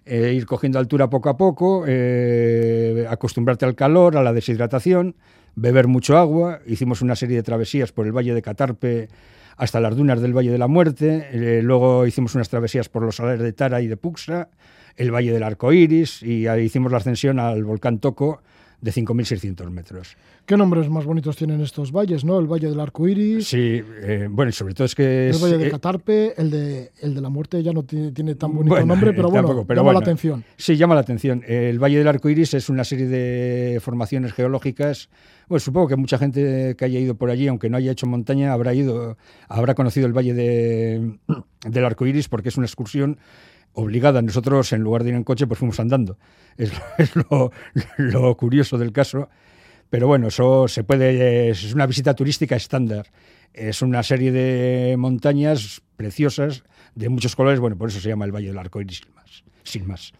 eh, 0.06 0.34
ir 0.34 0.46
cogiendo 0.46 0.80
altura 0.80 1.10
poco 1.10 1.30
a 1.30 1.38
poco, 1.38 1.84
eh, 1.88 3.06
acostumbrarte 3.10 3.66
al 3.66 3.76
calor, 3.76 4.18
a 4.18 4.24
la 4.24 4.34
deshidratación, 4.34 5.16
beber 5.56 5.88
mucho 5.88 6.18
agua. 6.18 6.60
Hicimos 6.66 7.02
una 7.02 7.16
serie 7.16 7.36
de 7.36 7.44
travesías 7.44 7.92
por 7.92 8.06
el 8.06 8.12
Valle 8.12 8.34
de 8.34 8.42
Catarpe 8.42 9.10
hasta 9.58 9.80
las 9.80 9.96
dunas 9.96 10.22
del 10.22 10.36
Valle 10.36 10.52
de 10.52 10.58
la 10.58 10.68
Muerte. 10.68 11.28
eh, 11.32 11.62
luego 11.62 12.06
hicimos 12.06 12.36
unas 12.36 12.50
travesías 12.50 12.90
por 12.90 13.04
los 13.04 13.18
salares 13.18 13.42
de 13.42 13.54
Tara 13.54 13.82
y 13.82 13.88
de 13.88 13.98
Puxa, 13.98 14.50
el 14.96 15.14
Valle 15.14 15.32
del 15.32 15.44
Arco 15.44 15.72
Iris, 15.74 16.24
y 16.24 16.48
hicimos 16.48 16.92
la 16.92 16.98
ascensión 16.98 17.40
al 17.40 17.64
volcán 17.64 18.00
Toco 18.00 18.42
de 18.82 18.92
5.600 18.92 19.70
metros. 19.70 20.16
¿Qué 20.46 20.56
nombres 20.58 20.90
más 20.90 21.06
bonitos 21.06 21.36
tienen 21.36 21.62
estos 21.62 21.92
valles, 21.92 22.24
no? 22.24 22.40
El 22.40 22.48
Valle 22.48 22.70
del 22.70 22.80
Arco 22.80 23.08
Iris, 23.08 23.48
Sí, 23.48 23.82
eh, 24.02 24.28
bueno, 24.30 24.52
sobre 24.52 24.74
todo 24.74 24.86
es 24.86 24.96
que 24.96 25.26
el 25.30 25.36
es, 25.36 25.44
Valle 25.44 25.58
de 25.58 25.68
eh, 25.68 25.72
Catarpe, 25.72 26.34
el 26.42 26.50
de, 26.50 26.92
el 27.02 27.14
de 27.14 27.22
la 27.22 27.30
Muerte 27.30 27.62
ya 27.62 27.74
no 27.74 27.84
tiene, 27.84 28.12
tiene 28.12 28.36
tan 28.36 28.54
bonito 28.54 28.70
Bueno, 28.76 28.86
nombre, 28.88 29.12
pero 29.14 29.30
bueno, 29.30 29.48
tampoco, 29.48 29.68
pero 29.68 29.82
llama 29.82 29.94
la 29.94 30.00
atención. 30.00 30.44
Sí, 30.58 30.76
llama 30.78 30.96
la 30.96 31.02
atención. 31.02 31.44
El 31.48 31.78
Valle 31.78 31.98
del 31.98 32.08
Arco 32.08 32.30
Iris 32.30 32.54
es 32.54 32.70
una 32.70 32.84
serie 32.84 33.08
de 33.08 33.80
formaciones 33.82 34.34
geológicas. 34.34 35.10
Bueno, 35.48 35.60
supongo 35.60 35.88
que 35.90 35.96
mucha 35.96 36.18
gente 36.18 36.76
que 36.78 36.86
haya 36.86 37.00
ido 37.00 37.16
por 37.16 37.30
allí, 37.30 37.48
aunque 37.48 37.70
no 37.70 37.78
haya 37.78 37.92
hecho 37.92 38.08
montaña, 38.08 38.54
habrá 38.54 38.74
ido, 38.74 39.18
habrá 39.50 39.76
conocido 39.76 40.08
el 40.08 40.14
Valle 40.14 40.34
de- 40.34 41.20
del 41.68 41.86
Arco 41.86 42.06
Iris 42.06 42.30
porque 42.30 42.50
es 42.50 42.58
una 42.58 42.66
excursión 42.66 43.18
obligada. 43.74 44.22
Nosotros, 44.22 44.72
en 44.74 44.82
lugar 44.82 45.04
de 45.04 45.10
ir 45.10 45.16
en 45.16 45.24
coche, 45.24 45.48
pues 45.48 45.60
fuimos 45.60 45.80
andando. 45.80 46.18
Es, 46.58 46.72
es 46.98 47.12
lo, 47.16 48.38
curioso 48.38 48.78
del 48.78 48.92
caso. 48.92 49.30
Pero 49.90 50.08
bueno, 50.08 50.28
eso 50.28 50.68
se 50.68 50.84
puede, 50.84 51.50
es 51.50 51.74
una 51.74 51.86
visita 51.86 52.14
turística 52.14 52.56
estándar. 52.56 53.08
Es 53.54 53.82
una 53.82 54.04
serie 54.04 54.32
de 54.32 54.96
montañas 54.98 55.82
preciosas, 55.96 56.64
de 56.96 57.10
muchos 57.10 57.36
colores. 57.36 57.60
Bueno, 57.60 57.78
por 57.78 57.90
eso 57.90 58.00
se 58.00 58.10
llama 58.10 58.26
el 58.26 58.32
Valle 58.32 58.48
del 58.48 58.58
Arco 58.58 58.82
Iris. 58.82 59.02
Sin 59.64 59.88
más. 59.88 60.14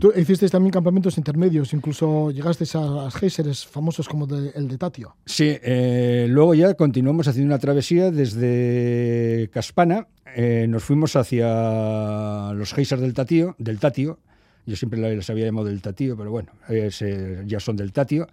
Tú 0.00 0.12
hicisteis 0.16 0.50
también 0.50 0.72
campamentos 0.72 1.18
intermedios, 1.18 1.74
incluso 1.74 2.30
llegasteis 2.30 2.74
a 2.74 2.80
las 2.86 3.14
géiseres 3.14 3.66
famosos 3.66 4.08
como 4.08 4.26
de- 4.26 4.50
el 4.54 4.66
de 4.66 4.78
Tatio. 4.78 5.14
Sí, 5.26 5.56
eh, 5.62 6.26
luego 6.30 6.54
ya 6.54 6.72
continuamos 6.74 7.28
haciendo 7.28 7.48
una 7.52 7.58
travesía 7.58 8.10
desde 8.10 9.50
Caspana. 9.52 10.06
eh, 10.36 10.66
nos 10.68 10.82
fuimos 10.82 11.14
hacia 11.14 12.52
los 12.54 12.72
geysers 12.74 13.00
del 13.00 13.14
Tatio, 13.14 13.54
del 13.58 13.78
Tatio. 13.78 14.18
Yo 14.66 14.74
siempre 14.74 14.98
les 14.98 15.30
había 15.30 15.44
llamado 15.44 15.68
del 15.68 15.80
Tatio, 15.80 16.16
pero 16.16 16.30
bueno, 16.32 16.50
es, 16.68 17.02
eh, 17.02 17.44
ya 17.46 17.60
son 17.60 17.76
del 17.76 17.92
Tatio. 17.92 18.26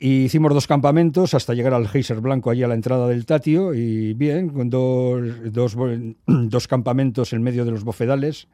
Y 0.00 0.24
hicimos 0.24 0.52
dos 0.54 0.66
campamentos 0.66 1.34
hasta 1.34 1.54
llegar 1.54 1.74
al 1.74 1.86
geyser 1.88 2.20
blanco, 2.20 2.50
allí 2.50 2.62
a 2.62 2.68
la 2.68 2.74
entrada 2.74 3.06
del 3.06 3.26
Tatio. 3.26 3.74
Y 3.74 4.14
bien, 4.14 4.48
con 4.48 4.70
dos, 4.70 5.22
dos, 5.52 5.76
dos 6.26 6.66
campamentos 6.66 7.32
en 7.32 7.42
medio 7.42 7.64
de 7.64 7.70
los 7.70 7.84
bofedales. 7.84 8.48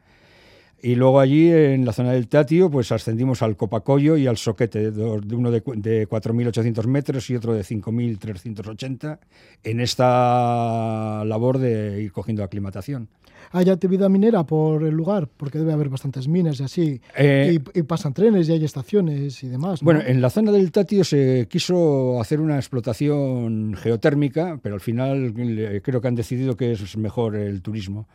Y 0.81 0.95
luego 0.95 1.19
allí, 1.19 1.49
en 1.49 1.85
la 1.85 1.93
zona 1.93 2.11
del 2.11 2.27
Tatio, 2.27 2.69
pues 2.69 2.91
ascendimos 2.91 3.41
al 3.41 3.55
Copacoyo 3.55 4.17
y 4.17 4.27
al 4.27 4.37
Soquete, 4.37 4.91
de 4.91 5.35
uno 5.35 5.49
de 5.49 5.63
4.800 5.63 6.85
metros 6.85 7.29
y 7.29 7.35
otro 7.35 7.53
de 7.53 7.63
5.380, 7.63 9.19
en 9.63 9.79
esta 9.79 11.23
labor 11.25 11.57
de 11.57 12.03
ir 12.03 12.11
cogiendo 12.11 12.43
aclimatación. 12.43 13.09
¿Hay 13.51 13.69
actividad 13.69 14.09
minera 14.09 14.43
por 14.43 14.83
el 14.83 14.93
lugar? 14.93 15.27
Porque 15.37 15.59
debe 15.59 15.73
haber 15.73 15.89
bastantes 15.89 16.27
minas 16.27 16.59
y 16.59 16.63
así. 16.63 17.01
Eh, 17.17 17.59
y, 17.73 17.79
y 17.79 17.83
pasan 17.83 18.13
trenes 18.13 18.49
y 18.49 18.53
hay 18.53 18.65
estaciones 18.65 19.43
y 19.43 19.47
demás. 19.47 19.81
¿no? 19.81 19.85
Bueno, 19.85 20.01
en 20.05 20.21
la 20.21 20.29
zona 20.29 20.51
del 20.51 20.71
Tatio 20.71 21.03
se 21.03 21.47
quiso 21.49 22.19
hacer 22.19 22.39
una 22.41 22.57
explotación 22.57 23.75
geotérmica, 23.75 24.59
pero 24.61 24.75
al 24.75 24.81
final 24.81 25.33
eh, 25.37 25.81
creo 25.83 26.01
que 26.01 26.07
han 26.07 26.15
decidido 26.15 26.57
que 26.57 26.73
es 26.73 26.97
mejor 26.97 27.35
el 27.35 27.61
turismo. 27.61 28.07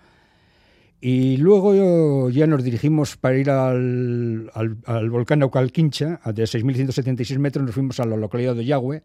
Y 1.00 1.38
luego 1.38 2.28
ya 2.28 2.47
nos 2.47 2.62
dirigimos 2.62 3.16
para 3.16 3.38
ir 3.38 3.49
al, 3.50 4.50
al- 4.54 4.76
al 4.85 5.09
volcán 5.11 5.38
Naucalquincha, 5.38 6.21
de 6.26 6.45
6.176 6.45 7.38
metros, 7.38 7.64
nos 7.64 7.75
fuimos 7.75 8.00
a 8.00 8.04
la 8.04 8.16
localidad 8.16 8.54
de 8.54 8.66
Yagüe, 8.66 9.02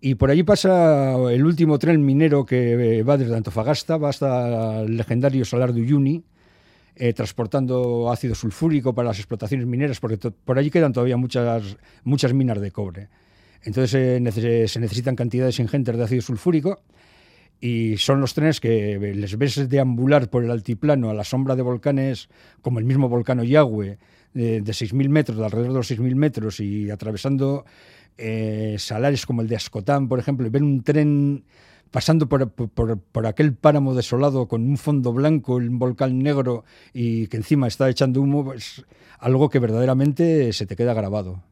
y 0.00 0.16
por 0.16 0.30
allí 0.30 0.42
pasa 0.42 1.14
el 1.30 1.44
último 1.46 1.78
tren 1.78 2.04
minero 2.04 2.44
que 2.44 2.98
eh, 2.98 3.02
va 3.04 3.16
desde 3.16 3.36
Antofagasta, 3.36 3.96
va 3.96 4.08
hasta 4.10 4.80
el 4.82 4.96
legendario 4.96 5.44
Salar 5.44 5.72
de 5.72 5.82
Uyuni, 5.82 6.24
eh, 6.96 7.12
transportando 7.12 8.10
ácido 8.12 8.34
sulfúrico 8.34 8.92
para 8.94 9.08
las 9.08 9.18
explotaciones 9.18 9.66
mineras, 9.66 10.00
porque 10.00 10.18
por 10.18 10.58
allí 10.58 10.70
quedan 10.70 10.92
todavía 10.92 11.16
muchas, 11.16 11.76
muchas 12.02 12.34
minas 12.34 12.60
de 12.60 12.70
cobre. 12.72 13.08
Entonces 13.62 13.94
eh, 13.94 14.18
nece- 14.20 14.66
se 14.66 14.80
necesitan 14.80 15.16
cantidades 15.16 15.58
ingentes 15.60 15.96
de 15.96 16.02
ácido 16.02 16.22
sulfúrico 16.22 16.82
y 17.66 17.96
son 17.96 18.20
los 18.20 18.34
trenes 18.34 18.60
que 18.60 18.98
les 19.14 19.38
ves 19.38 19.70
deambular 19.70 20.28
por 20.28 20.44
el 20.44 20.50
altiplano 20.50 21.08
a 21.08 21.14
la 21.14 21.24
sombra 21.24 21.56
de 21.56 21.62
volcanes 21.62 22.28
como 22.60 22.78
el 22.78 22.84
mismo 22.84 23.08
volcán 23.08 23.40
Oyagüe, 23.40 23.96
de, 24.34 24.60
de 24.60 24.72
6.000 24.72 25.08
metros, 25.08 25.38
de 25.38 25.44
alrededor 25.46 25.72
de 25.72 25.78
los 25.78 25.90
6.000 25.90 26.14
metros, 26.14 26.60
y 26.60 26.90
atravesando 26.90 27.64
eh, 28.18 28.76
salares 28.78 29.24
como 29.24 29.40
el 29.40 29.48
de 29.48 29.56
Ascotán, 29.56 30.08
por 30.08 30.18
ejemplo, 30.18 30.46
y 30.46 30.50
ver 30.50 30.62
un 30.62 30.82
tren 30.82 31.44
pasando 31.90 32.28
por, 32.28 32.50
por- 32.50 32.98
por 32.98 33.26
aquel 33.26 33.54
páramo 33.54 33.94
desolado 33.94 34.46
con 34.46 34.62
un 34.68 34.76
fondo 34.76 35.14
blanco, 35.14 35.54
un 35.54 35.78
volcán 35.78 36.18
negro 36.18 36.64
y 36.92 37.28
que 37.28 37.38
encima 37.38 37.66
está 37.66 37.88
echando 37.88 38.20
humo, 38.20 38.52
es 38.52 38.84
algo 39.18 39.48
que 39.48 39.58
verdaderamente 39.58 40.52
se 40.52 40.66
te 40.66 40.76
queda 40.76 40.92
grabado. 40.92 41.42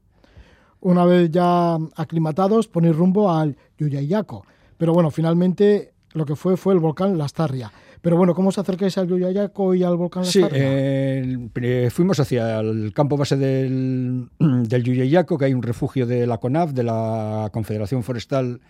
Una 0.81 1.07
vez 1.07 1.31
ya 1.31 1.77
aclimatados, 1.97 2.69
ponéis 2.69 2.97
rumbo 2.97 3.31
al 3.33 3.57
Yuyayaco. 3.79 4.45
Pero 4.77 4.93
bueno, 4.93 5.13
finalmente 5.13 5.92
lo 6.15 6.25
que 6.27 6.37
fue 6.37 6.57
fue 6.57 6.75
el 6.75 6.81
volcán 6.81 7.17
Lastarria. 7.19 7.73
Pero 8.01 8.17
bueno, 8.17 8.35
¿cómo 8.35 8.49
os 8.49 8.59
acercáis 8.59 8.99
al 8.99 9.07
Yuyayaco 9.07 9.75
y 9.75 9.83
al 9.85 9.97
volcán 9.97 10.25
Sí, 10.25 10.41
Lastarria? 10.41 10.65
eh, 10.69 11.49
eh, 11.55 11.89
fuimos 11.91 12.19
hacia 12.19 12.59
el 12.61 12.93
campo 12.93 13.17
base 13.17 13.37
del, 13.37 14.29
del 14.39 14.83
Yuyeyaco, 14.83 15.39
que 15.39 15.45
hay 15.47 15.55
un 15.55 15.63
refugio 15.63 16.07
de 16.07 16.27
la 16.27 16.39
CONAF, 16.39 16.73
de 16.73 16.83
la 16.83 17.49
Confederación 17.53 18.03
Forestal 18.03 18.61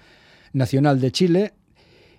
Nacional 0.52 1.00
de 1.00 1.10
Chile. 1.12 1.52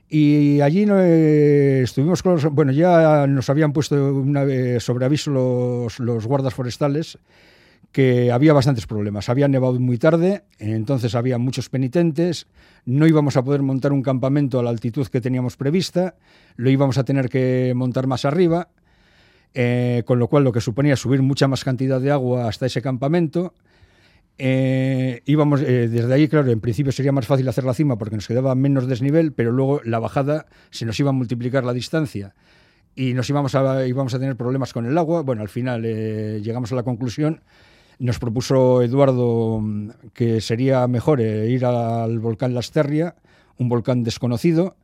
Y 0.09 0.59
allí 0.61 0.85
no, 0.85 0.99
eh, 0.99 1.81
estuvimos 1.83 2.21
con 2.23 2.33
los, 2.33 2.45
Bueno, 2.45 2.71
ya 2.71 3.25
nos 3.27 3.49
habían 3.49 3.73
puesto 3.73 3.95
una 4.15 4.43
sobre 4.79 5.05
aviso 5.05 5.31
los, 5.31 5.99
los 5.99 6.25
guardas 6.27 6.53
forestales 6.53 7.17
que 7.93 8.31
había 8.31 8.51
bastantes 8.51 8.85
problemas. 8.85 9.29
Había 9.29 9.47
nevado 9.47 9.79
muy 9.79 9.97
tarde, 9.97 10.43
entonces 10.59 11.15
había 11.15 11.37
muchos 11.37 11.69
penitentes, 11.69 12.47
no 12.85 13.07
íbamos 13.07 13.37
a 13.37 13.43
poder 13.43 13.61
montar 13.61 13.93
un 13.93 14.01
campamento 14.01 14.59
a 14.59 14.63
la 14.63 14.71
altitud 14.71 15.07
que 15.07 15.21
teníamos 15.21 15.55
prevista, 15.55 16.15
lo 16.57 16.69
íbamos 16.69 16.97
a 16.97 17.05
tener 17.05 17.29
que 17.29 17.71
montar 17.75 18.07
más 18.07 18.25
arriba, 18.25 18.67
eh, 19.53 20.03
con 20.05 20.19
lo 20.19 20.27
cual 20.27 20.43
lo 20.43 20.51
que 20.51 20.59
suponía 20.59 20.97
subir 20.97 21.21
mucha 21.21 21.47
más 21.47 21.63
cantidad 21.63 22.01
de 22.01 22.11
agua 22.11 22.49
hasta 22.49 22.65
ese 22.65 22.81
campamento. 22.81 23.53
Eh, 24.37 25.21
íbamos 25.25 25.61
eh, 25.61 25.87
desde 25.87 26.11
ahí, 26.11 26.27
claro, 26.27 26.51
en 26.51 26.59
principio 26.59 26.91
sería 26.91 27.11
más 27.11 27.27
fácil 27.27 27.47
hacer 27.47 27.63
la 27.63 27.75
cima 27.75 27.97
porque 27.97 28.15
nos 28.15 28.27
quedaba 28.27 28.55
menos 28.55 28.87
desnivel, 28.87 29.31
pero 29.31 29.51
luego 29.51 29.81
la 29.85 29.99
bajada 29.99 30.47
se 30.71 30.85
nos 30.85 30.99
iba 30.99 31.11
a 31.11 31.13
multiplicar 31.13 31.63
la 31.63 31.73
distancia 31.73 32.33
y 32.95 33.13
nos 33.13 33.29
íbamos 33.29 33.55
a, 33.55 33.85
íbamos 33.87 34.13
a 34.13 34.19
tener 34.19 34.35
problemas 34.35 34.73
con 34.73 34.85
el 34.85 34.97
agua. 34.97 35.21
Bueno, 35.21 35.41
al 35.41 35.49
final 35.49 35.83
eh, 35.85 36.41
llegamos 36.43 36.71
a 36.71 36.75
la 36.75 36.83
conclusión. 36.83 37.41
Nos 37.99 38.19
propuso 38.19 38.81
Eduardo 38.81 39.59
mm, 39.61 39.89
que 40.13 40.41
sería 40.41 40.87
mejor 40.87 41.21
eh, 41.21 41.49
ir 41.49 41.65
al 41.65 42.19
volcán 42.19 42.53
Lasterria, 42.53 43.15
un 43.57 43.69
volcán 43.69 44.03
desconocido, 44.03 44.75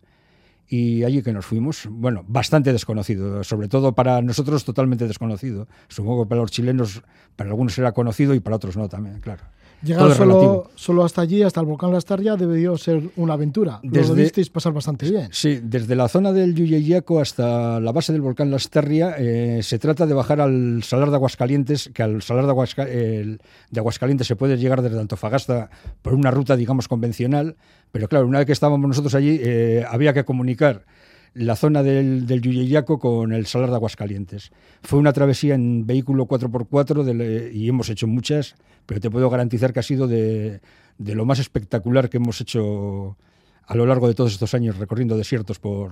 y 0.67 1.03
allí 1.03 1.23
que 1.23 1.33
nos 1.33 1.47
fuimos, 1.47 1.87
bueno, 1.89 2.23
bastante 2.27 2.71
desconocido, 2.71 3.43
sobre 3.43 3.67
todo 3.67 3.95
para 3.95 4.21
nosotros 4.21 4.63
totalmente 4.63 5.07
desconocido. 5.07 5.67
Supongo 5.87 6.23
que 6.23 6.29
para 6.29 6.41
los 6.41 6.51
chilenos, 6.51 7.01
para 7.35 7.49
algunos 7.49 7.77
era 7.79 7.91
conocido 7.91 8.35
y 8.35 8.39
para 8.39 8.57
otros 8.57 8.77
no 8.77 8.87
también, 8.87 9.19
claro. 9.19 9.43
Llegar 9.81 10.13
solo, 10.13 10.69
solo 10.75 11.05
hasta 11.05 11.21
allí, 11.21 11.41
hasta 11.41 11.61
el 11.61 11.65
volcán 11.65 11.93
Lastarria, 11.93 12.35
debió 12.35 12.77
ser 12.77 13.01
una 13.15 13.33
aventura. 13.35 13.79
Lo 13.81 13.89
Desde- 13.91 14.13
debisteis 14.13 14.49
pasar 14.49 14.73
bastante 14.73 15.09
bien. 15.09 15.29
Sí, 15.31 15.59
desde 15.63 15.95
la 15.95 16.09
zona 16.09 16.33
del 16.33 16.53
Yuyeyaco 16.53 17.19
hasta 17.21 17.79
la 17.79 17.91
base 17.93 18.11
del 18.11 18.21
volcán 18.21 18.51
Lasterria 18.51 19.15
eh, 19.17 19.61
se 19.63 19.79
trata 19.79 20.05
de 20.05 20.13
bajar 20.13 20.41
al 20.41 20.83
Salar 20.83 21.09
de 21.11 21.15
Aguascalientes, 21.15 21.89
que 21.93 22.03
al 22.03 22.21
Salar 22.21 22.45
de, 22.45 22.51
Aguasca- 22.51 22.87
el- 22.89 23.39
de 23.71 23.79
Aguascalientes 23.79 24.27
se 24.27 24.35
puede 24.35 24.57
llegar 24.57 24.81
desde 24.81 24.99
Antofagasta 24.99 25.69
por 26.01 26.13
una 26.13 26.29
ruta, 26.31 26.57
digamos, 26.57 26.89
convencional, 26.89 27.55
pero 27.91 28.09
claro, 28.09 28.27
una 28.27 28.39
vez 28.39 28.47
que 28.47 28.53
estábamos 28.53 28.85
nosotros 28.87 29.15
allí, 29.15 29.39
eh, 29.41 29.85
había 29.89 30.13
que 30.13 30.25
comunicar 30.25 30.83
la 31.33 31.55
zona 31.55 31.83
del, 31.83 32.25
del 32.25 32.41
Yuyeyaco 32.41 32.99
con 32.99 33.33
el 33.33 33.45
Salar 33.45 33.69
de 33.69 33.75
Aguascalientes. 33.75 34.51
Fue 34.83 34.99
una 34.99 35.13
travesía 35.13 35.55
en 35.55 35.85
vehículo 35.85 36.25
4x4 36.27 37.03
del- 37.03 37.51
y 37.55 37.67
hemos 37.69 37.89
hecho 37.89 38.07
muchas, 38.07 38.55
pero 38.85 38.99
te 38.99 39.09
puedo 39.09 39.29
garantizar 39.29 39.71
que 39.73 39.79
ha 39.79 39.83
sido 39.83 40.07
de, 40.07 40.61
de 40.97 41.15
lo 41.15 41.25
más 41.25 41.39
espectacular 41.39 42.09
que 42.09 42.17
hemos 42.17 42.41
hecho 42.41 43.17
a 43.65 43.75
lo 43.75 43.85
largo 43.85 44.07
de 44.07 44.15
todos 44.15 44.31
estos 44.33 44.53
años 44.55 44.77
recorriendo 44.77 45.15
desiertos 45.17 45.59
por, 45.59 45.91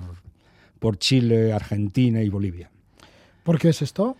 por 0.79 0.98
Chile, 0.98 1.53
Argentina 1.53 2.22
y 2.24 2.29
Bolivia. 2.29 2.72
¿Por 3.44 3.60
qué 3.60 3.70
es 3.70 3.82
esto? 3.82 4.17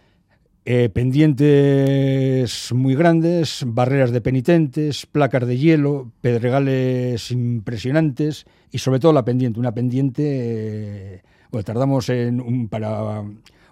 Eh, 0.70 0.90
pendientes 0.90 2.74
muy 2.74 2.94
grandes, 2.94 3.64
barreras 3.66 4.12
de 4.12 4.20
penitentes, 4.20 5.06
placas 5.06 5.48
de 5.48 5.58
hielo, 5.58 6.12
pedregales 6.20 7.32
impresionantes 7.32 8.46
y 8.70 8.80
sobre 8.80 9.00
todo 9.00 9.14
la 9.14 9.24
pendiente. 9.24 9.62
Una 9.62 9.74
pendiente, 9.74 10.24
eh, 10.26 11.22
bueno, 11.52 11.64
tardamos 11.64 12.10
en 12.10 12.68
para 12.68 13.22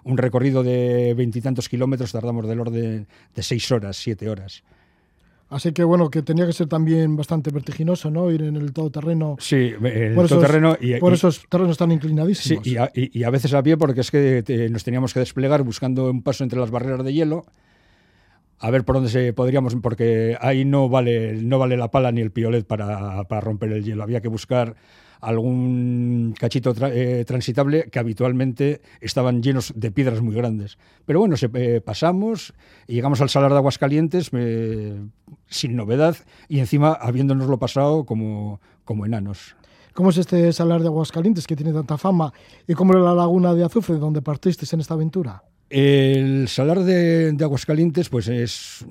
un 0.04 0.16
recorrido 0.16 0.62
de 0.62 1.12
veintitantos 1.12 1.68
kilómetros, 1.68 2.12
tardamos 2.12 2.48
del 2.48 2.60
orden 2.60 3.06
de 3.34 3.42
seis 3.42 3.70
horas, 3.70 3.98
siete 3.98 4.30
horas. 4.30 4.64
Así 5.48 5.72
que 5.72 5.84
bueno, 5.84 6.10
que 6.10 6.22
tenía 6.22 6.44
que 6.44 6.52
ser 6.52 6.66
también 6.66 7.16
bastante 7.16 7.50
vertiginoso, 7.50 8.10
¿no? 8.10 8.30
Ir 8.32 8.42
en 8.42 8.56
el 8.56 8.72
todoterreno. 8.72 9.36
Sí, 9.38 9.74
el 9.80 10.14
por 10.14 10.26
todoterreno. 10.28 10.76
y, 10.80 10.98
por 10.98 11.12
esos 11.12 11.46
terrenos 11.48 11.78
tan 11.78 11.92
inclinadísimos. 11.92 12.64
Sí, 12.64 12.76
y 12.94 13.22
a, 13.22 13.30
veces 13.30 13.54
a 13.54 13.62
pie 13.62 13.76
porque 13.76 14.00
es 14.00 14.10
que 14.10 14.68
nos 14.70 14.82
teníamos 14.82 15.14
que 15.14 15.20
desplegar 15.20 15.62
buscando 15.62 16.10
un 16.10 16.22
paso 16.22 16.42
entre 16.42 16.58
las 16.58 16.70
barreras 16.70 17.04
de 17.04 17.12
hielo 17.12 17.46
a 18.58 18.70
ver 18.70 18.84
por 18.84 18.96
dónde 18.96 19.10
se 19.10 19.32
podríamos, 19.34 19.76
porque 19.76 20.36
ahí 20.40 20.64
no 20.64 20.88
vale, 20.88 21.34
no 21.42 21.58
vale 21.58 21.76
la 21.76 21.90
pala 21.90 22.10
ni 22.10 22.22
el 22.22 22.30
piolet 22.30 22.66
para, 22.66 23.24
para 23.24 23.40
romper 23.40 23.70
el 23.72 23.84
hielo. 23.84 24.02
Había 24.02 24.20
que 24.20 24.28
buscar 24.28 24.74
algún 25.20 26.34
cachito 26.38 26.74
eh, 26.86 27.24
transitable 27.26 27.88
que 27.90 27.98
habitualmente 27.98 28.80
estaban 29.00 29.42
llenos 29.42 29.72
de 29.76 29.90
piedras 29.90 30.20
muy 30.20 30.34
grandes. 30.34 30.78
Pero 31.04 31.20
bueno, 31.20 31.36
se, 31.36 31.50
eh, 31.54 31.80
pasamos 31.80 32.54
y 32.86 32.94
llegamos 32.94 33.20
al 33.20 33.30
Salar 33.30 33.52
de 33.52 33.58
Aguascalientes 33.58 34.30
eh, 34.32 35.00
sin 35.46 35.76
novedad 35.76 36.16
y 36.48 36.60
encima 36.60 36.92
habiéndonoslo 36.92 37.58
pasado 37.58 38.04
como, 38.04 38.60
como 38.84 39.06
enanos. 39.06 39.56
¿Cómo 39.94 40.10
es 40.10 40.18
este 40.18 40.52
Salar 40.52 40.82
de 40.82 40.88
Aguascalientes 40.88 41.46
que 41.46 41.56
tiene 41.56 41.72
tanta 41.72 41.96
fama? 41.96 42.32
¿Y 42.66 42.74
cómo 42.74 42.92
era 42.92 43.02
la 43.02 43.14
laguna 43.14 43.54
de 43.54 43.64
Azufre 43.64 43.96
donde 43.96 44.20
partisteis 44.20 44.72
en 44.74 44.80
esta 44.80 44.94
aventura? 44.94 45.42
El 45.68 46.46
salar 46.46 46.84
de, 46.84 47.32
de, 47.32 47.44
Aguascalientes 47.44 48.08
pues 48.08 48.28
es 48.28 48.86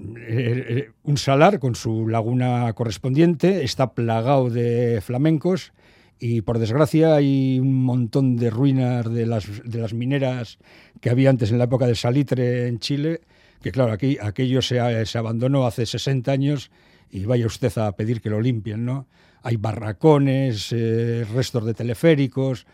un 1.03 1.17
salar 1.17 1.60
con 1.60 1.75
su 1.75 2.10
laguna 2.10 2.74
correspondiente, 2.74 3.63
está 3.63 3.94
plagado 3.94 4.50
de 4.50 5.00
flamencos 5.01 5.72
y 6.20 6.42
por 6.42 6.60
desgracia 6.60 7.16
hay 7.16 7.60
un 7.60 7.84
montón 7.84 8.38
de 8.38 8.50
ruinas 8.50 9.12
de 9.12 9.26
las, 9.26 9.46
de 9.64 9.80
las 9.80 9.94
mineras 9.94 10.58
que 11.02 11.10
había 11.10 11.30
antes 11.30 11.52
en 11.52 11.58
la 11.58 11.66
época 11.66 11.88
del 11.88 11.96
salitre 11.96 12.68
en 12.68 12.80
Chile, 12.80 13.22
que 13.62 13.72
claro, 13.72 13.92
aquí 13.92 14.18
aquello 14.22 14.62
se, 14.62 15.06
se 15.06 15.18
abandonó 15.18 15.66
hace 15.66 15.86
60 15.86 16.32
años 16.32 16.72
y 17.10 17.26
vaya 17.26 17.46
usted 17.46 17.76
a 17.78 17.92
pedir 17.94 18.22
que 18.22 18.30
lo 18.30 18.42
limpien, 18.42 18.86
¿no? 18.86 19.08
Hay 19.44 19.58
barracones, 19.58 20.72
eh, 20.72 21.26
restos 21.34 21.66
de 21.66 21.74
teleféricos, 21.74 22.66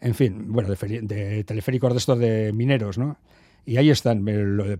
en 0.00 0.14
fin, 0.14 0.52
bueno, 0.52 0.68
de, 0.70 1.44
teleféricos 1.44 1.92
de 1.92 1.98
estos 1.98 2.18
de 2.18 2.52
mineros, 2.52 2.98
¿no? 2.98 3.18
Y 3.66 3.76
ahí 3.76 3.90
están, 3.90 4.24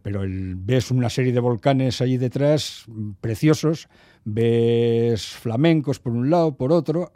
pero 0.03 0.23
ves 0.25 0.91
una 0.91 1.11
serie 1.11 1.33
de 1.33 1.41
volcanes 1.41 2.01
ahí 2.01 2.17
detrás, 2.17 2.87
preciosos, 3.21 3.89
ves 4.25 5.27
flamencos 5.27 5.99
por 5.99 6.13
un 6.13 6.31
lado, 6.31 6.57
por 6.57 6.73
otro, 6.73 7.13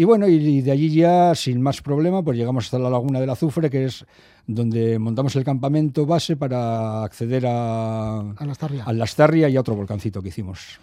y 0.00 0.04
bueno, 0.04 0.26
y 0.26 0.62
de 0.62 0.70
allí 0.70 0.88
ya, 0.88 1.34
sin 1.34 1.60
más 1.60 1.82
problema, 1.82 2.22
pues 2.22 2.38
llegamos 2.38 2.64
hasta 2.64 2.78
la 2.78 2.88
laguna 2.88 3.20
del 3.20 3.28
Azufre, 3.28 3.68
que 3.68 3.84
es 3.84 4.06
donde 4.46 4.98
montamos 4.98 5.36
el 5.36 5.44
campamento 5.44 6.06
base 6.06 6.38
para 6.38 7.04
acceder 7.04 7.44
a, 7.46 8.20
a 8.20 8.46
Lastarria. 8.46 8.84
a 8.84 8.94
Lastarria 8.94 9.50
y 9.50 9.58
a 9.58 9.60
otro 9.60 9.74
volcancito 9.74 10.22
que 10.22 10.28
hicimos. 10.28 10.80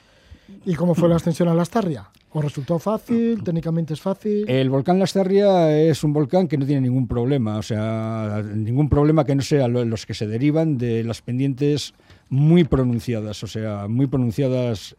¿Y 0.67 0.75
cómo 0.75 0.93
fue 0.93 1.09
la 1.09 1.15
ascensión 1.15 1.47
a 1.47 1.55
Lastarria? 1.55 2.11
¿Os 2.31 2.43
resultó 2.43 2.77
fácil? 2.77 3.41
¿Técnicamente 3.43 3.95
es 3.95 4.01
fácil? 4.01 4.47
El 4.47 4.69
volcán 4.69 4.99
Lastarria 4.99 5.75
es 5.75 6.03
un 6.03 6.13
volcán 6.13 6.47
que 6.47 6.59
no 6.59 6.67
tiene 6.67 6.81
ningún 6.81 7.07
problema, 7.07 7.57
o 7.57 7.63
sea, 7.63 8.43
ningún 8.53 8.87
problema 8.87 9.25
que 9.25 9.33
no 9.33 9.41
sea 9.41 9.67
los 9.67 10.05
que 10.05 10.13
se 10.13 10.27
derivan 10.27 10.77
de 10.77 11.03
las 11.03 11.23
pendientes 11.23 11.95
muy 12.29 12.65
pronunciadas, 12.65 13.41
o 13.41 13.47
sea, 13.47 13.87
muy 13.87 14.05
pronunciadas 14.05 14.95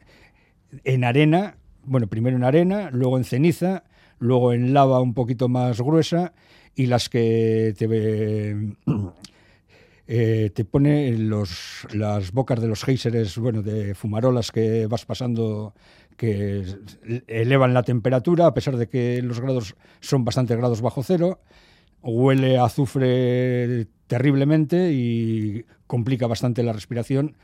en 0.83 1.05
arena, 1.05 1.55
bueno, 1.85 2.09
primero 2.09 2.37
en 2.37 2.43
arena, 2.43 2.91
luego 2.91 3.17
en 3.17 3.23
ceniza 3.23 3.85
luego 4.19 4.53
en 4.53 4.73
lava 4.75 5.01
un 5.01 5.15
poquito 5.15 5.49
más 5.49 5.81
gruesa 5.81 6.33
y 6.75 6.87
las 6.87 7.09
que 7.09 7.75
te, 7.77 8.57
eh, 10.07 10.51
te 10.55 10.65
pone 10.65 11.17
los, 11.19 11.87
las 11.93 12.33
bocas 12.33 12.61
de 12.61 12.69
los 12.69 12.85
géiseres, 12.85 13.37
bueno, 13.39 13.63
de 13.63 13.95
fumarolas 13.95 14.53
que 14.53 14.87
vas 14.87 15.05
pasando 15.05 15.75
que 16.17 16.65
elevan 17.29 17.75
la 17.75 17.85
temperatura 17.85 18.47
a 18.47 18.55
pesar 18.55 18.77
de 18.77 18.89
que 18.89 19.23
los 19.23 19.41
grados 19.41 19.77
son 20.01 20.25
bastante 20.25 20.57
grados 20.57 20.81
bajo 20.81 21.03
cero. 21.03 21.41
Huele 22.03 22.59
a 22.59 22.65
azufre 22.65 23.87
terriblemente 24.07 24.93
y 24.93 25.65
complica 25.87 26.27
bastante 26.27 26.63
la 26.63 26.73
respiración 26.73 27.37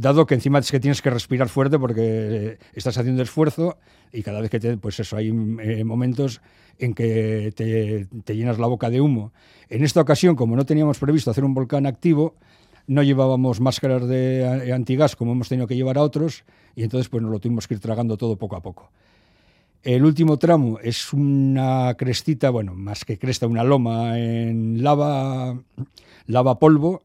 dado 0.00 0.26
que 0.26 0.34
encima 0.34 0.58
es 0.58 0.70
que 0.70 0.80
tienes 0.80 1.02
que 1.02 1.10
respirar 1.10 1.48
fuerte 1.48 1.78
porque 1.78 2.58
estás 2.72 2.96
haciendo 2.98 3.22
esfuerzo 3.22 3.78
y 4.12 4.22
cada 4.22 4.40
vez 4.40 4.50
que 4.50 4.58
te, 4.58 4.76
pues 4.76 4.98
eso, 4.98 5.16
hay 5.16 5.28
eh, 5.28 5.84
momentos 5.84 6.40
en 6.78 6.94
que 6.94 7.52
te, 7.54 8.34
llenas 8.34 8.58
la 8.58 8.66
boca 8.66 8.90
de 8.90 9.00
humo. 9.00 9.32
En 9.68 9.84
esta 9.84 10.00
ocasión, 10.00 10.34
como 10.36 10.56
no 10.56 10.64
teníamos 10.64 10.98
previsto 10.98 11.30
hacer 11.30 11.44
un 11.44 11.54
volcán 11.54 11.86
activo, 11.86 12.34
no 12.86 13.02
llevábamos 13.02 13.60
máscaras 13.60 14.08
de 14.08 14.72
antigas 14.74 15.14
como 15.14 15.32
hemos 15.32 15.48
tenido 15.48 15.66
que 15.66 15.76
llevar 15.76 15.98
a 15.98 16.02
otros 16.02 16.44
y 16.74 16.82
entonces 16.82 17.08
pues 17.08 17.22
nos 17.22 17.30
lo 17.30 17.38
tuvimos 17.38 17.68
que 17.68 17.74
ir 17.74 17.80
tragando 17.80 18.16
todo 18.16 18.36
poco 18.36 18.56
a 18.56 18.62
poco. 18.62 18.90
El 19.82 20.04
último 20.04 20.38
tramo 20.38 20.78
es 20.82 21.12
una 21.12 21.94
crestita, 21.96 22.50
bueno, 22.50 22.74
más 22.74 23.04
que 23.04 23.18
cresta, 23.18 23.46
una 23.46 23.64
loma 23.64 24.18
en 24.18 24.82
lava, 24.82 25.58
lava 26.26 26.58
polvo, 26.58 27.02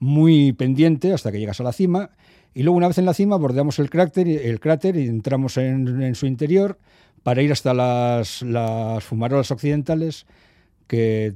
muy 0.00 0.52
pendiente 0.52 1.12
hasta 1.12 1.32
que 1.32 1.38
llegas 1.38 1.60
a 1.60 1.64
la 1.64 1.72
cima 1.72 2.10
y 2.54 2.62
luego 2.62 2.76
una 2.76 2.88
vez 2.88 2.98
en 2.98 3.04
la 3.04 3.14
cima 3.14 3.36
bordeamos 3.36 3.78
el 3.78 3.90
cráter, 3.90 4.28
el 4.28 4.60
cráter 4.60 4.96
y 4.96 5.06
entramos 5.06 5.56
en, 5.56 6.14
su 6.14 6.26
interior 6.26 6.78
para 7.22 7.42
ir 7.42 7.52
hasta 7.52 7.74
las, 7.74 8.42
las 8.42 9.04
fumarolas 9.04 9.50
occidentales, 9.50 10.26
que 10.86 11.34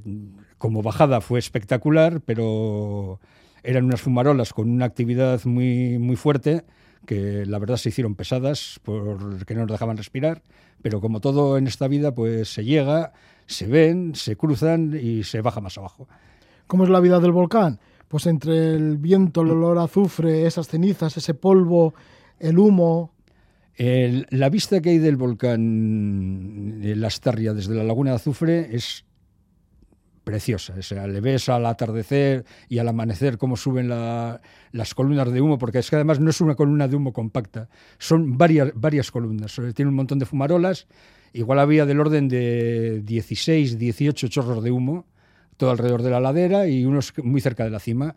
como 0.57 0.81
bajada 0.81 1.21
fue 1.21 1.39
espectacular, 1.39 2.21
pero 2.21 3.19
eran 3.63 3.85
unas 3.85 4.01
fumarolas 4.01 4.53
con 4.53 4.69
una 4.69 4.85
actividad 4.85 5.43
muy, 5.45 5.97
muy 5.99 6.15
fuerte 6.15 6.63
que 7.05 7.45
la 7.45 7.59
verdad 7.59 7.77
se 7.77 7.89
hicieron 7.89 8.15
pesadas 8.15 8.79
porque 8.83 9.53
no 9.55 9.61
nos 9.61 9.71
dejaban 9.71 9.97
respirar, 9.97 10.41
pero 10.81 11.01
como 11.01 11.19
todo 11.19 11.57
en 11.57 11.67
esta 11.67 11.87
vida, 11.87 12.13
pues 12.13 12.53
se 12.53 12.63
llega, 12.63 13.13
se 13.45 13.67
ven, 13.67 14.15
se 14.15 14.35
cruzan 14.35 14.97
y 15.01 15.23
se 15.23 15.41
baja 15.41 15.61
más 15.61 15.77
abajo. 15.77 16.07
¿Cómo 16.67 16.85
es 16.85 16.89
la 16.89 16.99
vida 16.99 17.19
del 17.19 17.31
volcán? 17.31 17.79
Pues 18.07 18.27
entre 18.27 18.75
el 18.75 18.97
viento, 18.97 19.41
el 19.41 19.51
olor 19.51 19.77
a 19.77 19.83
azufre, 19.83 20.45
esas 20.45 20.67
cenizas, 20.67 21.17
ese 21.17 21.33
polvo, 21.33 21.93
el 22.39 22.59
humo. 22.59 23.13
la 23.77 24.49
vista 24.49 24.81
que 24.81 24.91
hay 24.91 24.97
del 24.99 25.15
volcán 25.17 26.79
de 26.79 26.95
Lastarria 26.95 27.53
desde 27.53 27.73
la 27.73 27.83
laguna 27.83 28.11
de 28.11 28.17
azufre 28.17 28.75
es 28.75 29.05
preciosa. 30.23 30.73
O 30.77 30.81
sea, 30.81 31.07
le 31.07 31.21
ves 31.21 31.49
al 31.49 31.65
atardecer 31.65 32.45
y 32.69 32.77
al 32.79 32.87
amanecer 32.87 33.37
cómo 33.37 33.57
suben 33.57 33.89
las 33.89 34.93
columnas 34.95 35.31
de 35.31 35.41
humo, 35.41 35.57
porque 35.57 35.79
es 35.79 35.89
que 35.89 35.95
además 35.95 36.19
no 36.19 36.29
es 36.29 36.41
una 36.41 36.55
columna 36.55 36.87
de 36.87 36.95
humo 36.95 37.13
compacta, 37.13 37.69
son 37.97 38.37
varias, 38.37 38.71
varias 38.75 39.11
columnas. 39.11 39.59
Tiene 39.75 39.89
un 39.89 39.95
montón 39.95 40.19
de 40.19 40.25
fumarolas, 40.25 40.87
igual 41.33 41.59
había 41.59 41.85
del 41.85 41.99
orden 41.99 42.27
de 42.27 43.01
16, 43.03 43.77
18 43.77 44.27
chorros 44.27 44.63
de 44.63 44.71
humo 44.71 45.05
todo 45.57 45.71
alrededor 45.71 46.01
de 46.01 46.09
la 46.09 46.19
ladera 46.19 46.67
y 46.67 46.85
unos 46.85 47.13
muy 47.23 47.41
cerca 47.41 47.63
de 47.63 47.69
la 47.69 47.79
cima. 47.79 48.15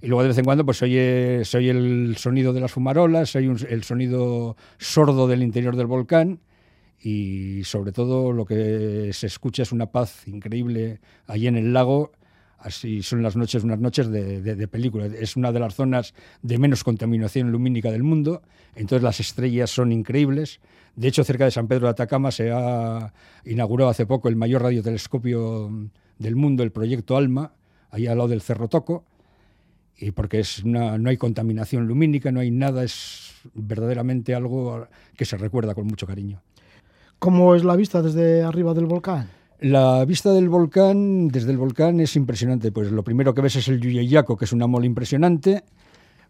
Y 0.00 0.08
luego 0.08 0.22
de 0.22 0.28
vez 0.28 0.38
en 0.38 0.44
cuando 0.44 0.64
pues 0.64 0.78
se 0.78 0.84
oye, 0.84 1.40
el 1.40 2.16
sonido 2.18 2.52
de 2.52 2.60
las 2.60 2.72
fumarolas, 2.72 3.30
se 3.30 3.38
oye 3.38 3.66
el 3.68 3.82
sonido 3.84 4.56
sordo 4.78 5.26
del 5.26 5.42
interior 5.42 5.76
del 5.76 5.86
volcán 5.86 6.40
y 7.00 7.64
sobre 7.64 7.92
todo 7.92 8.32
lo 8.32 8.44
que 8.44 9.10
se 9.12 9.26
escucha 9.26 9.62
es 9.62 9.72
una 9.72 9.86
paz 9.86 10.26
increíble 10.28 11.00
allí 11.26 11.46
en 11.46 11.56
el 11.56 11.72
lago. 11.72 12.12
Así 12.58 13.02
son 13.02 13.22
las 13.22 13.36
noches, 13.36 13.64
unas 13.64 13.78
noches 13.78 14.10
de, 14.10 14.40
de, 14.40 14.68
película. 14.68 15.06
Es 15.06 15.36
una 15.36 15.52
de 15.52 15.60
las 15.60 15.74
zonas 15.74 16.14
de 16.42 16.58
menos 16.58 16.84
contaminación 16.84 17.52
lumínica 17.52 17.92
del 17.92 18.02
mundo, 18.02 18.42
entonces 18.74 19.02
las 19.02 19.20
estrellas 19.20 19.70
son 19.70 19.92
increíbles. 19.92 20.60
De 20.96 21.08
hecho, 21.08 21.22
cerca 21.22 21.44
de 21.44 21.50
San 21.50 21.68
Pedro 21.68 21.86
de 21.86 21.90
Atacama 21.90 22.30
se 22.30 22.50
ha 22.50 23.12
inaugurado 23.44 23.90
hace 23.90 24.06
poco 24.06 24.28
el 24.28 24.36
mayor 24.36 24.62
radiotelescopio 24.62 25.70
del 26.18 26.36
mundo 26.36 26.62
el 26.62 26.72
proyecto 26.72 27.16
ALMA, 27.16 27.52
ahí 27.90 28.06
al 28.06 28.18
lado 28.18 28.28
del 28.28 28.40
Cerro 28.40 28.68
Toco, 28.68 29.04
y 29.98 30.10
porque 30.10 30.40
es 30.40 30.64
no 30.64 31.08
hay 31.08 31.16
contaminación 31.16 31.86
lumínica, 31.86 32.30
no 32.32 32.40
hay 32.40 32.50
nada, 32.50 32.84
es 32.84 33.34
verdaderamente 33.54 34.34
algo 34.34 34.88
que 35.16 35.24
se 35.24 35.36
recuerda 35.36 35.74
con 35.74 35.86
mucho 35.86 36.06
cariño. 36.06 36.42
¿Cómo 37.18 37.54
es 37.54 37.64
la 37.64 37.76
vista 37.76 38.02
desde 38.02 38.42
arriba 38.42 38.74
del 38.74 38.86
volcán? 38.86 39.28
La 39.58 40.04
vista 40.04 40.32
del 40.32 40.50
volcán, 40.50 41.28
desde 41.28 41.50
el 41.50 41.56
volcán, 41.56 42.00
es 42.00 42.14
impresionante. 42.14 42.72
Pues 42.72 42.92
lo 42.92 43.02
primero 43.02 43.32
que 43.32 43.40
ves 43.40 43.56
es 43.56 43.68
el 43.68 43.80
Yuyeyaco, 43.80 44.36
que 44.36 44.44
es 44.44 44.52
una 44.52 44.66
mole 44.66 44.86
impresionante. 44.86 45.64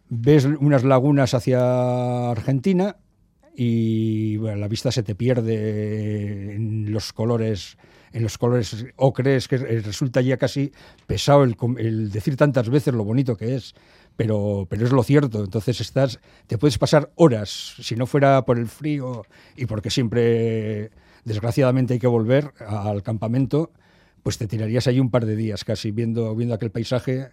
Ves 0.07 0.45
unas 0.45 0.85
lagunas 0.85 1.33
hacia 1.33 2.31
Argentina 2.31 2.95
y 3.53 4.37
la 4.37 4.69
vista 4.69 4.91
se 4.93 5.03
te 5.03 5.13
pierde 5.13 6.55
en 6.55 6.89
los 6.93 7.11
colores 7.11 7.77
en 8.13 8.23
los 8.23 8.37
colores 8.37 8.85
ocres, 8.95 9.47
que 9.47 9.57
resulta 9.57 10.21
ya 10.21 10.37
casi 10.37 10.71
pesado 11.05 11.43
el, 11.43 12.11
decir 12.11 12.35
tantas 12.37 12.69
veces 12.69 12.93
lo 12.93 13.03
bonito 13.03 13.35
que 13.35 13.55
es, 13.55 13.75
pero, 14.15 14.67
pero 14.69 14.85
es 14.85 14.91
lo 14.91 15.03
cierto. 15.03 15.43
Entonces 15.43 15.81
estás, 15.81 16.19
te 16.47 16.57
puedes 16.57 16.77
pasar 16.77 17.11
horas, 17.15 17.75
si 17.79 17.95
no 17.95 18.05
fuera 18.05 18.43
por 18.45 18.57
el 18.57 18.67
frío 18.67 19.23
y 19.55 19.65
porque 19.65 19.89
siempre, 19.89 20.91
desgraciadamente, 21.25 21.93
hay 21.93 21.99
que 21.99 22.07
volver 22.07 22.53
al 22.59 23.03
campamento, 23.03 23.71
pues 24.23 24.37
te 24.37 24.47
tirarías 24.47 24.87
ahí 24.87 24.99
un 24.99 25.11
par 25.11 25.25
de 25.25 25.35
días 25.35 25.63
casi 25.63 25.91
viendo, 25.91 26.35
viendo 26.35 26.55
aquel 26.55 26.71
paisaje. 26.71 27.29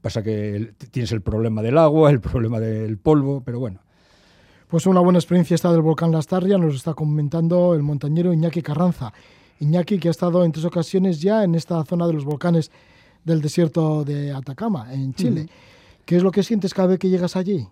Pasa 0.00 0.22
que 0.22 0.74
tienes 0.90 1.12
el 1.12 1.22
problema 1.22 1.62
del 1.62 1.78
agua, 1.78 2.10
el 2.10 2.20
problema 2.20 2.58
del 2.58 2.98
polvo, 2.98 3.42
pero 3.44 3.60
bueno. 3.60 3.80
Pues 4.66 4.86
una 4.86 5.00
buena 5.00 5.18
experiencia 5.18 5.54
esta 5.54 5.70
del 5.70 5.82
volcán 5.82 6.12
Lastarria, 6.12 6.56
nos 6.56 6.74
está 6.74 6.94
comentando 6.94 7.74
el 7.74 7.82
montañero 7.82 8.32
Iñaki 8.32 8.62
Carranza. 8.62 9.12
Iñaki 9.60 9.98
que 9.98 10.08
ha 10.08 10.10
estado 10.10 10.44
en 10.44 10.52
tres 10.52 10.64
ocasiones 10.64 11.20
ya 11.20 11.44
en 11.44 11.54
esta 11.54 11.84
zona 11.84 12.06
de 12.06 12.12
los 12.12 12.24
volcanes 12.24 12.70
del 13.24 13.40
desierto 13.40 14.04
de 14.04 14.32
Atacama, 14.32 14.92
en 14.92 15.14
Chile. 15.14 15.46
¿Qué 16.04 16.16
es 16.16 16.22
lo 16.22 16.30
que 16.30 16.42
sientes 16.42 16.74
cada 16.74 16.88
vez 16.88 16.98
que 16.98 17.08
llegas 17.08 17.36
allí? 17.36 17.66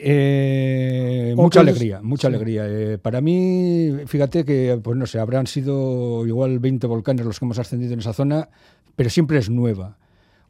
Eh, 0.00 1.34
mucha 1.36 1.60
alegría, 1.60 2.00
mucha 2.02 2.28
alegría. 2.28 2.64
Eh, 2.66 2.98
para 2.98 3.20
mí, 3.20 3.92
fíjate 4.06 4.44
que, 4.44 4.78
pues 4.82 4.96
no 4.96 5.06
sé, 5.06 5.18
habrán 5.18 5.46
sido 5.46 6.26
igual 6.26 6.58
20 6.58 6.86
volcanes 6.86 7.26
los 7.26 7.38
que 7.38 7.44
hemos 7.44 7.58
ascendido 7.58 7.92
en 7.94 8.00
esa 8.00 8.12
zona, 8.12 8.48
pero 8.94 9.10
siempre 9.10 9.38
es 9.38 9.50
nueva. 9.50 9.96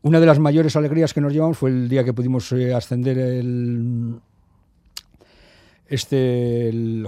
Una 0.03 0.21
de 0.21 0.27
las 0.27 0.38
mayores 0.38 0.77
alegrías 0.77 1.12
que 1.12 1.21
nos 1.21 1.33
llevamos 1.33 1.59
fue 1.59 1.71
el 1.71 1.88
día 1.88 2.05
que 2.05 2.12
pudimos 2.12 2.53
eh, 2.53 2.73
ascender 2.75 3.19
el, 3.19 4.21
este, 5.88 6.69
el, 6.69 7.07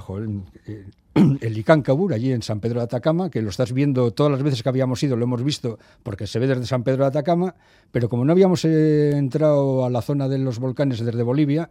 el 1.40 1.58
Icáncabur, 1.58 2.12
allí 2.12 2.32
en 2.32 2.42
San 2.42 2.60
Pedro 2.60 2.80
de 2.80 2.84
Atacama, 2.84 3.30
que 3.30 3.42
lo 3.42 3.50
estás 3.50 3.72
viendo 3.72 4.12
todas 4.12 4.30
las 4.30 4.42
veces 4.42 4.62
que 4.62 4.68
habíamos 4.68 5.02
ido, 5.02 5.16
lo 5.16 5.24
hemos 5.24 5.42
visto 5.42 5.78
porque 6.02 6.26
se 6.26 6.38
ve 6.38 6.46
desde 6.46 6.66
San 6.66 6.84
Pedro 6.84 7.04
de 7.04 7.08
Atacama, 7.08 7.54
pero 7.90 8.08
como 8.08 8.24
no 8.24 8.32
habíamos 8.32 8.64
eh, 8.64 9.10
entrado 9.16 9.84
a 9.84 9.90
la 9.90 10.02
zona 10.02 10.28
de 10.28 10.38
los 10.38 10.58
volcanes 10.58 11.00
desde 11.04 11.22
Bolivia, 11.22 11.70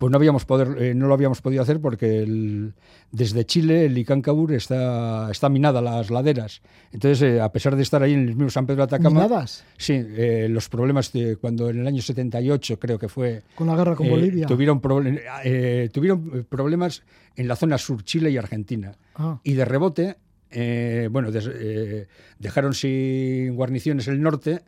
pues 0.00 0.10
no, 0.10 0.16
habíamos 0.16 0.46
poder, 0.46 0.82
eh, 0.82 0.94
no 0.94 1.08
lo 1.08 1.12
habíamos 1.12 1.42
podido 1.42 1.60
hacer 1.62 1.78
porque 1.78 2.72
desde 3.12 3.44
Chile 3.44 3.84
el 3.84 3.98
Icancabur 3.98 4.54
está, 4.54 5.30
está 5.30 5.50
minada 5.50 5.82
las 5.82 6.08
laderas. 6.08 6.62
Entonces, 6.90 7.20
eh, 7.20 7.38
a 7.42 7.52
pesar 7.52 7.76
de 7.76 7.82
estar 7.82 8.02
ahí 8.02 8.14
en 8.14 8.20
el 8.20 8.28
mismo 8.28 8.48
San 8.48 8.64
Pedro 8.64 8.78
de 8.78 8.84
Atacama... 8.84 9.10
¿Minadas? 9.10 9.62
Sí, 9.76 9.92
eh, 9.92 10.46
los 10.48 10.70
problemas 10.70 11.12
de 11.12 11.36
cuando 11.36 11.68
en 11.68 11.80
el 11.80 11.86
año 11.86 12.00
78 12.00 12.78
creo 12.78 12.98
que 12.98 13.10
fue... 13.10 13.42
Con 13.54 13.66
la 13.66 13.76
guerra 13.76 13.94
con 13.94 14.08
Bolivia. 14.08 14.46
Tuvieron, 14.46 14.80
tuvieron 14.80 16.46
problemas 16.48 17.02
en 17.36 17.46
la 17.46 17.54
zona 17.54 17.76
sur, 17.76 18.02
Chile 18.02 18.30
y 18.30 18.38
Argentina. 18.38 18.92
Ah. 19.16 19.38
Y 19.44 19.52
de 19.52 19.66
rebote, 19.66 20.16
bueno, 21.10 21.30
dejaron 22.38 22.72
sin 22.72 23.54
guarniciones 23.54 24.08
el 24.08 24.22
norte 24.22 24.62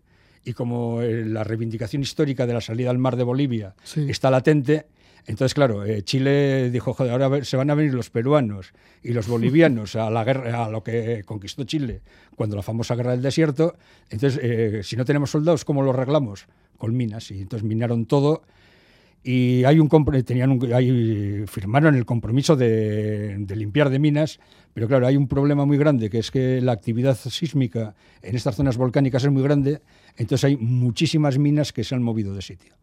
y 0.45 0.53
como 0.53 1.01
la 1.01 1.43
reivindicación 1.43 2.03
histórica 2.03 2.47
de 2.47 2.53
la 2.53 2.61
salida 2.61 2.91
al 2.91 2.99
mar 2.99 3.17
de 3.17 3.23
Bolivia 3.23 3.75
está 3.97 4.31
latente, 4.31 4.85
entonces, 5.27 5.55
claro, 5.55 5.85
eh, 5.85 6.03
Chile 6.03 6.71
dijo, 6.71 6.97
ahora 6.99 7.45
se 7.45 7.57
van 7.57 7.71
a 7.71 7.75
venir 7.75 7.95
los 7.95 8.11
peruanos 8.11 8.73
y 9.03 9.13
los 9.13 9.29
bolivianos 9.29 9.95
a 9.97 10.11
la 10.11 10.25
guerra, 10.25 10.65
a 10.65 10.71
lo 10.71 10.83
que 10.83 11.23
conquistó 11.25 11.65
Chile 11.65 12.03
cuando 12.35 12.57
la 12.57 12.63
famosa 12.63 12.95
guerra 12.97 13.13
del 13.13 13.23
desierto. 13.23 13.77
Entonces, 14.11 14.41
eh, 14.43 14.81
si 14.83 14.97
no 14.97 15.05
tenemos 15.05 15.31
soldados, 15.31 15.65
¿cómo 15.65 15.83
lo 15.83 15.91
arreglamos? 15.91 16.47
Con 16.77 16.97
minas. 16.97 17.31
Y 17.31 17.43
entonces 17.43 17.67
minaron 17.67 18.07
todo 18.07 18.43
y 19.25 19.63
hay 19.65 19.79
un 19.79 19.89
tenían 20.25 20.51
un, 20.51 21.47
firmaron 21.47 21.95
el 21.95 22.05
compromiso 22.05 22.57
de, 22.57 23.45
limpiar 23.55 23.89
de 23.91 24.01
minas, 24.01 24.41
pero 24.75 24.89
claro, 24.89 25.07
hay 25.07 25.17
un 25.17 25.29
problema 25.29 25.65
muy 25.65 25.79
grande, 25.79 26.11
que 26.11 26.19
es 26.19 26.33
que 26.33 26.61
la 26.61 26.73
actividad 26.73 27.17
sísmica 27.17 27.95
en 28.21 28.35
estas 28.35 28.57
zonas 28.57 28.77
volcánicas 28.77 29.23
es 29.23 29.31
muy 29.31 29.43
grande, 29.43 29.81
entonces 30.17 30.45
hay 30.45 30.57
muchísimas 30.57 31.39
minas 31.39 31.73
que 31.73 31.85
se 31.85 31.95
han 31.95 32.03
movido 32.03 32.35
de 32.35 32.43
sitio. 32.43 32.75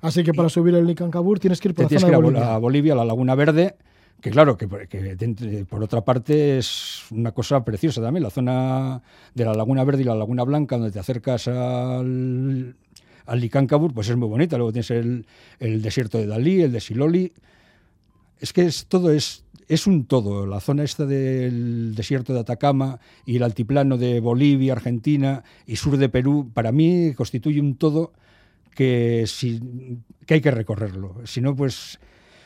Así 0.00 0.22
que 0.22 0.32
para 0.32 0.48
subir 0.48 0.74
el 0.74 0.86
Licancabur 0.86 1.40
tienes 1.40 1.60
que 1.60 1.68
ir 1.68 1.74
por 1.74 1.90
la 1.90 1.98
zona 1.98 2.12
de 2.12 2.22
Bolivia. 2.22 2.54
a 2.54 2.58
Bolivia, 2.58 2.92
a 2.92 2.96
la 2.96 3.04
Laguna 3.04 3.34
Verde, 3.34 3.76
que 4.20 4.30
claro, 4.30 4.56
que, 4.56 4.66
por 5.68 5.82
otra 5.82 6.04
parte 6.04 6.58
es 6.58 7.02
una 7.10 7.30
cosa 7.32 7.64
preciosa 7.64 8.02
también, 8.02 8.24
la 8.24 8.30
zona 8.30 9.00
de 9.34 9.44
la 9.44 9.54
Laguna 9.54 9.84
Verde 9.84 10.02
y 10.02 10.04
la 10.04 10.16
Laguna 10.16 10.42
Blanca, 10.42 10.76
donde 10.76 10.90
te 10.90 10.98
acercas 10.98 11.46
al, 11.46 12.74
al 13.26 13.40
Licancabur, 13.40 13.94
pues 13.94 14.08
es 14.08 14.16
muy 14.16 14.28
bonita. 14.28 14.56
Luego 14.56 14.72
tienes 14.72 14.90
el, 14.90 15.26
el, 15.60 15.82
desierto 15.82 16.18
de 16.18 16.26
Dalí, 16.26 16.62
el 16.62 16.72
de 16.72 16.80
Siloli. 16.80 17.32
Es 18.40 18.52
que 18.52 18.62
es 18.62 18.86
todo 18.86 19.12
es, 19.12 19.44
es 19.68 19.86
un 19.86 20.06
todo. 20.06 20.46
La 20.46 20.58
zona 20.58 20.82
esta 20.82 21.06
del 21.06 21.94
desierto 21.94 22.34
de 22.34 22.40
Atacama 22.40 22.98
y 23.24 23.36
el 23.36 23.44
altiplano 23.44 23.98
de 23.98 24.18
Bolivia, 24.18 24.72
Argentina 24.72 25.44
y 25.64 25.76
sur 25.76 25.96
de 25.96 26.08
Perú, 26.08 26.50
para 26.52 26.72
mí 26.72 27.14
constituye 27.14 27.60
un 27.60 27.76
todo 27.76 28.12
que, 28.78 29.24
si, 29.26 29.60
que 30.24 30.34
hay 30.34 30.40
que 30.40 30.52
recorrerlo. 30.52 31.16
Si 31.24 31.40
no, 31.40 31.56
pues 31.56 31.98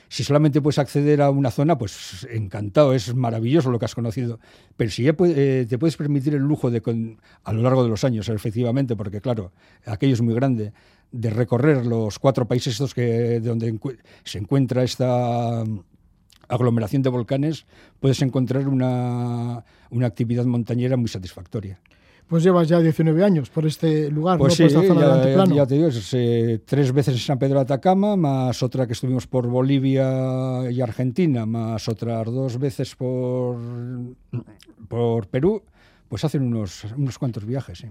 si 0.08 0.24
solamente 0.24 0.62
puedes 0.62 0.78
acceder 0.78 1.20
a 1.20 1.28
una 1.28 1.50
zona, 1.50 1.76
pues 1.76 2.26
encantado, 2.30 2.94
es 2.94 3.14
maravilloso 3.14 3.70
lo 3.70 3.78
que 3.78 3.84
has 3.84 3.94
conocido. 3.94 4.40
Pero 4.78 4.90
si 4.90 5.02
ya 5.02 5.14
eh, 5.26 5.66
te 5.68 5.76
puedes 5.76 5.98
permitir 5.98 6.34
el 6.34 6.40
lujo 6.40 6.70
de, 6.70 6.80
a 7.44 7.52
lo 7.52 7.60
largo 7.60 7.82
de 7.82 7.90
los 7.90 8.02
años, 8.04 8.30
efectivamente, 8.30 8.96
porque 8.96 9.20
claro, 9.20 9.52
aquello 9.84 10.14
es 10.14 10.22
muy 10.22 10.34
grande, 10.34 10.72
de 11.10 11.28
recorrer 11.28 11.84
los 11.84 12.18
cuatro 12.18 12.48
países 12.48 12.72
estos 12.72 12.94
que, 12.94 13.38
donde 13.40 13.78
se 14.24 14.38
encuentra 14.38 14.84
esta 14.84 15.62
aglomeración 16.48 17.02
de 17.02 17.10
volcanes, 17.10 17.66
puedes 18.00 18.22
encontrar 18.22 18.68
una, 18.68 19.66
una 19.90 20.06
actividad 20.06 20.46
montañera 20.46 20.96
muy 20.96 21.08
satisfactoria. 21.08 21.78
Pues 22.32 22.44
llevas 22.44 22.66
ya 22.66 22.80
19 22.80 23.22
años 23.22 23.50
por 23.50 23.66
este 23.66 24.10
lugar, 24.10 24.38
pues 24.38 24.58
¿no? 24.58 24.64
por 24.64 24.66
esta 24.66 24.94
zona 24.94 25.00
ya, 25.02 25.16
del 25.18 25.52
ya 25.52 25.66
te 25.66 25.74
digo, 25.74 25.88
eh, 26.12 26.60
tres 26.64 26.90
veces 26.90 27.12
en 27.12 27.20
San 27.20 27.38
Pedro 27.38 27.56
de 27.56 27.64
Atacama, 27.64 28.16
más 28.16 28.62
otra 28.62 28.86
que 28.86 28.94
estuvimos 28.94 29.26
por 29.26 29.46
Bolivia 29.46 30.70
y 30.70 30.80
Argentina, 30.80 31.44
más 31.44 31.90
otras 31.90 32.24
dos 32.24 32.56
veces 32.56 32.96
por, 32.96 33.58
por 34.88 35.26
Perú, 35.26 35.62
pues 36.08 36.24
hacen 36.24 36.44
unos, 36.44 36.84
unos 36.96 37.18
cuantos 37.18 37.44
viajes. 37.44 37.80
Sí. 37.80 37.88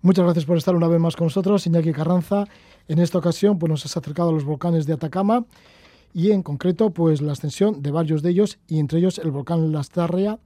Muchas 0.00 0.24
gracias 0.24 0.46
por 0.46 0.56
estar 0.56 0.74
una 0.74 0.88
vez 0.88 0.98
más 0.98 1.14
con 1.14 1.26
nosotros, 1.26 1.66
Iñaki 1.66 1.92
Carranza. 1.92 2.46
En 2.88 2.98
esta 2.98 3.18
ocasión 3.18 3.58
pues, 3.58 3.68
nos 3.68 3.84
has 3.84 3.94
acercado 3.94 4.30
a 4.30 4.32
los 4.32 4.44
volcanes 4.44 4.86
de 4.86 4.94
Atacama 4.94 5.44
y 6.14 6.30
en 6.30 6.42
concreto 6.42 6.94
pues 6.94 7.20
la 7.20 7.32
ascensión 7.32 7.82
de 7.82 7.90
varios 7.90 8.22
de 8.22 8.30
ellos 8.30 8.58
y 8.68 8.78
entre 8.78 9.00
ellos 9.00 9.18
el 9.18 9.32
volcán 9.32 9.70
Lastarria, 9.70 10.30
la 10.30 10.38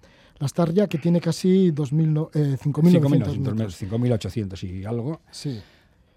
Starria, 0.49 0.87
que 0.87 0.99
tiene 0.99 1.21
casi 1.21 1.73
5.800 1.73 4.63
eh, 4.63 4.67
y 4.67 4.85
algo. 4.85 5.21
Sí. 5.31 5.61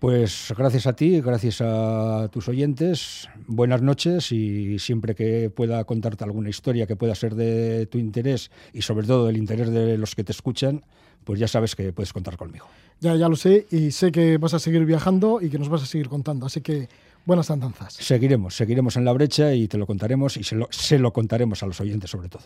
Pues 0.03 0.53
gracias 0.57 0.85
a 0.85 0.93
ti, 0.93 1.21
gracias 1.21 1.61
a 1.61 2.27
tus 2.29 2.49
oyentes, 2.49 3.29
buenas 3.47 3.81
noches 3.81 4.33
y 4.33 4.77
siempre 4.77 5.15
que 5.15 5.49
pueda 5.49 5.85
contarte 5.85 6.25
alguna 6.25 6.49
historia 6.49 6.85
que 6.85 6.97
pueda 6.97 7.15
ser 7.15 7.35
de 7.35 7.85
tu 7.85 7.99
interés 7.99 8.51
y 8.73 8.81
sobre 8.81 9.07
todo 9.07 9.27
del 9.27 9.37
interés 9.37 9.69
de 9.69 9.97
los 9.97 10.13
que 10.13 10.25
te 10.25 10.33
escuchan, 10.33 10.83
pues 11.23 11.39
ya 11.39 11.47
sabes 11.47 11.77
que 11.77 11.93
puedes 11.93 12.11
contar 12.11 12.35
conmigo. 12.35 12.67
Ya, 12.99 13.15
ya 13.15 13.29
lo 13.29 13.37
sé 13.37 13.65
y 13.71 13.91
sé 13.91 14.11
que 14.11 14.37
vas 14.37 14.53
a 14.53 14.59
seguir 14.59 14.85
viajando 14.85 15.39
y 15.41 15.49
que 15.49 15.57
nos 15.57 15.69
vas 15.69 15.83
a 15.83 15.85
seguir 15.85 16.09
contando, 16.09 16.47
así 16.47 16.59
que 16.59 16.89
buenas 17.25 17.49
andanzas. 17.49 17.93
Seguiremos, 17.93 18.57
seguiremos 18.57 18.97
en 18.97 19.05
la 19.05 19.13
brecha 19.13 19.53
y 19.53 19.69
te 19.69 19.77
lo 19.77 19.87
contaremos 19.87 20.35
y 20.35 20.43
se 20.43 20.55
lo, 20.55 20.67
se 20.69 20.99
lo 20.99 21.13
contaremos 21.13 21.63
a 21.63 21.65
los 21.65 21.79
oyentes 21.79 22.09
sobre 22.09 22.27
todo. 22.27 22.43